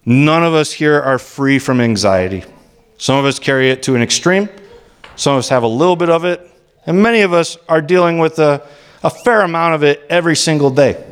none 0.06 0.44
of 0.44 0.54
us 0.54 0.72
here 0.72 1.00
are 1.00 1.20
free 1.20 1.60
from 1.60 1.82
anxiety. 1.82 2.44
Some 2.98 3.18
of 3.18 3.26
us 3.26 3.40
carry 3.40 3.70
it 3.70 3.84
to 3.84 3.96
an 3.96 4.02
extreme, 4.02 4.50
some 5.16 5.34
of 5.34 5.40
us 5.40 5.50
have 5.50 5.64
a 5.64 5.68
little 5.68 5.96
bit 5.96 6.10
of 6.10 6.26
it, 6.26 6.50
and 6.86 7.02
many 7.02 7.22
of 7.22 7.34
us 7.34 7.58
are 7.70 7.82
dealing 7.82 8.20
with 8.20 8.40
a, 8.40 8.66
a 9.04 9.10
fair 9.10 9.42
amount 9.42 9.76
of 9.76 9.84
it 9.84 10.06
every 10.10 10.36
single 10.36 10.70
day. 10.70 11.04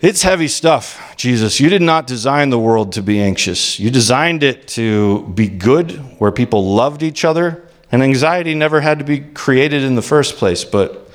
It's 0.00 0.22
heavy 0.22 0.48
stuff, 0.48 1.14
Jesus. 1.16 1.60
You 1.60 1.70
did 1.70 1.80
not 1.80 2.06
design 2.06 2.50
the 2.50 2.58
world 2.58 2.92
to 2.92 3.02
be 3.02 3.20
anxious. 3.20 3.80
You 3.80 3.90
designed 3.90 4.42
it 4.42 4.68
to 4.68 5.26
be 5.28 5.48
good, 5.48 5.92
where 6.18 6.30
people 6.30 6.74
loved 6.74 7.02
each 7.02 7.24
other, 7.24 7.66
and 7.90 8.02
anxiety 8.02 8.54
never 8.54 8.80
had 8.82 8.98
to 8.98 9.04
be 9.04 9.20
created 9.20 9.82
in 9.82 9.94
the 9.94 10.02
first 10.02 10.36
place, 10.36 10.64
but 10.64 11.08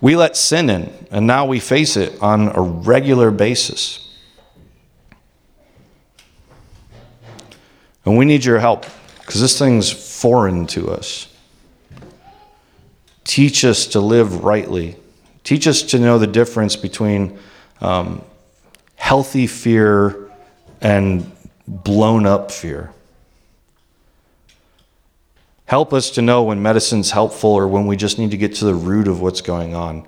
we 0.00 0.14
let 0.14 0.36
sin 0.36 0.68
in, 0.68 0.92
and 1.10 1.26
now 1.26 1.46
we 1.46 1.58
face 1.58 1.96
it 1.96 2.20
on 2.20 2.54
a 2.54 2.60
regular 2.60 3.30
basis. 3.30 4.07
And 8.08 8.16
we 8.16 8.24
need 8.24 8.42
your 8.42 8.58
help 8.58 8.86
because 9.20 9.38
this 9.38 9.58
thing's 9.58 9.90
foreign 9.90 10.66
to 10.68 10.90
us. 10.90 11.28
Teach 13.24 13.66
us 13.66 13.88
to 13.88 14.00
live 14.00 14.44
rightly. 14.44 14.96
Teach 15.44 15.66
us 15.66 15.82
to 15.82 15.98
know 15.98 16.18
the 16.18 16.26
difference 16.26 16.74
between 16.74 17.38
um, 17.82 18.22
healthy 18.96 19.46
fear 19.46 20.30
and 20.80 21.30
blown 21.66 22.24
up 22.24 22.50
fear. 22.50 22.94
Help 25.66 25.92
us 25.92 26.08
to 26.12 26.22
know 26.22 26.44
when 26.44 26.62
medicine's 26.62 27.10
helpful 27.10 27.50
or 27.50 27.68
when 27.68 27.86
we 27.86 27.94
just 27.94 28.18
need 28.18 28.30
to 28.30 28.38
get 28.38 28.54
to 28.54 28.64
the 28.64 28.74
root 28.74 29.06
of 29.06 29.20
what's 29.20 29.42
going 29.42 29.74
on. 29.74 30.06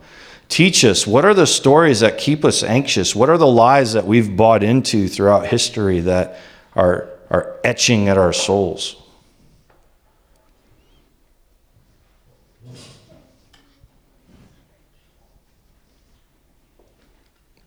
Teach 0.49 0.87
us 0.87 1.07
what 1.07 1.27
are 1.27 1.35
the 1.35 1.47
stories 1.47 2.01
that 2.01 2.17
keep 2.17 2.47
us 2.47 2.63
anxious? 2.63 3.15
What 3.15 3.29
are 3.29 3.37
the 3.37 3.47
lies 3.47 3.93
that 3.93 4.07
we've 4.07 4.35
bought 4.35 4.63
into 4.63 5.07
throughout 5.07 5.49
history 5.49 6.01
that 6.01 6.39
are, 6.75 7.11
are 7.31 7.57
etching 7.63 8.09
at 8.09 8.19
our 8.19 8.33
souls? 8.33 8.97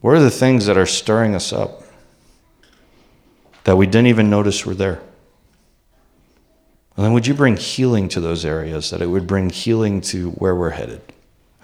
What 0.02 0.17
are 0.17 0.19
the 0.19 0.30
things 0.30 0.65
that 0.65 0.78
are 0.78 0.86
stirring 0.86 1.34
us 1.34 1.54
up 1.54 1.84
that 3.63 3.78
we 3.78 3.86
didn't 3.86 4.08
even 4.08 4.30
notice 4.30 4.65
were 4.65 4.73
there? 4.73 4.99
And 6.97 7.06
then 7.06 7.13
would 7.13 7.26
you 7.26 7.34
bring 7.34 7.56
healing 7.56 8.10
to 8.10 8.19
those 8.19 8.43
areas, 8.43 8.89
that 8.89 9.02
it 9.02 9.08
would 9.08 9.26
bring 9.26 9.49
healing 9.49 10.02
to 10.02 10.32
where 10.32 10.56
we're 10.56 10.71
headed 10.71 11.02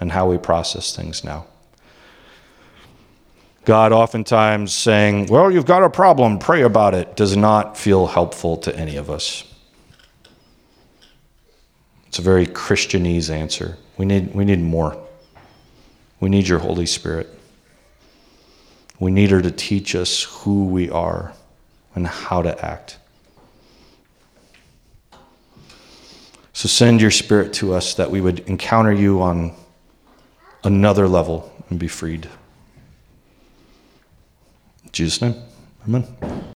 and 0.00 0.12
how 0.12 0.26
we 0.28 0.38
process 0.38 0.96
things 0.96 1.22
now? 1.22 1.46
God, 3.70 3.92
oftentimes 3.92 4.74
saying, 4.74 5.26
Well, 5.26 5.48
you've 5.48 5.64
got 5.64 5.84
a 5.84 5.88
problem, 5.88 6.40
pray 6.40 6.62
about 6.62 6.92
it, 6.92 7.14
does 7.14 7.36
not 7.36 7.78
feel 7.78 8.08
helpful 8.08 8.56
to 8.56 8.76
any 8.76 8.96
of 8.96 9.08
us. 9.08 9.44
It's 12.08 12.18
a 12.18 12.22
very 12.22 12.48
Christianese 12.48 13.30
answer. 13.30 13.78
We 13.96 14.06
need, 14.06 14.34
we 14.34 14.44
need 14.44 14.58
more. 14.58 15.00
We 16.18 16.28
need 16.28 16.48
your 16.48 16.58
Holy 16.58 16.84
Spirit. 16.84 17.28
We 18.98 19.12
need 19.12 19.30
her 19.30 19.40
to 19.40 19.52
teach 19.52 19.94
us 19.94 20.24
who 20.24 20.64
we 20.64 20.90
are 20.90 21.32
and 21.94 22.08
how 22.08 22.42
to 22.42 22.64
act. 22.64 22.98
So 26.54 26.66
send 26.66 27.00
your 27.00 27.12
spirit 27.12 27.52
to 27.52 27.72
us 27.72 27.94
that 27.94 28.10
we 28.10 28.20
would 28.20 28.40
encounter 28.48 28.92
you 28.92 29.22
on 29.22 29.54
another 30.64 31.06
level 31.06 31.52
and 31.70 31.78
be 31.78 31.86
freed. 31.86 32.28
Jesus' 34.92 35.22
name, 35.22 35.34
amen. 35.86 36.40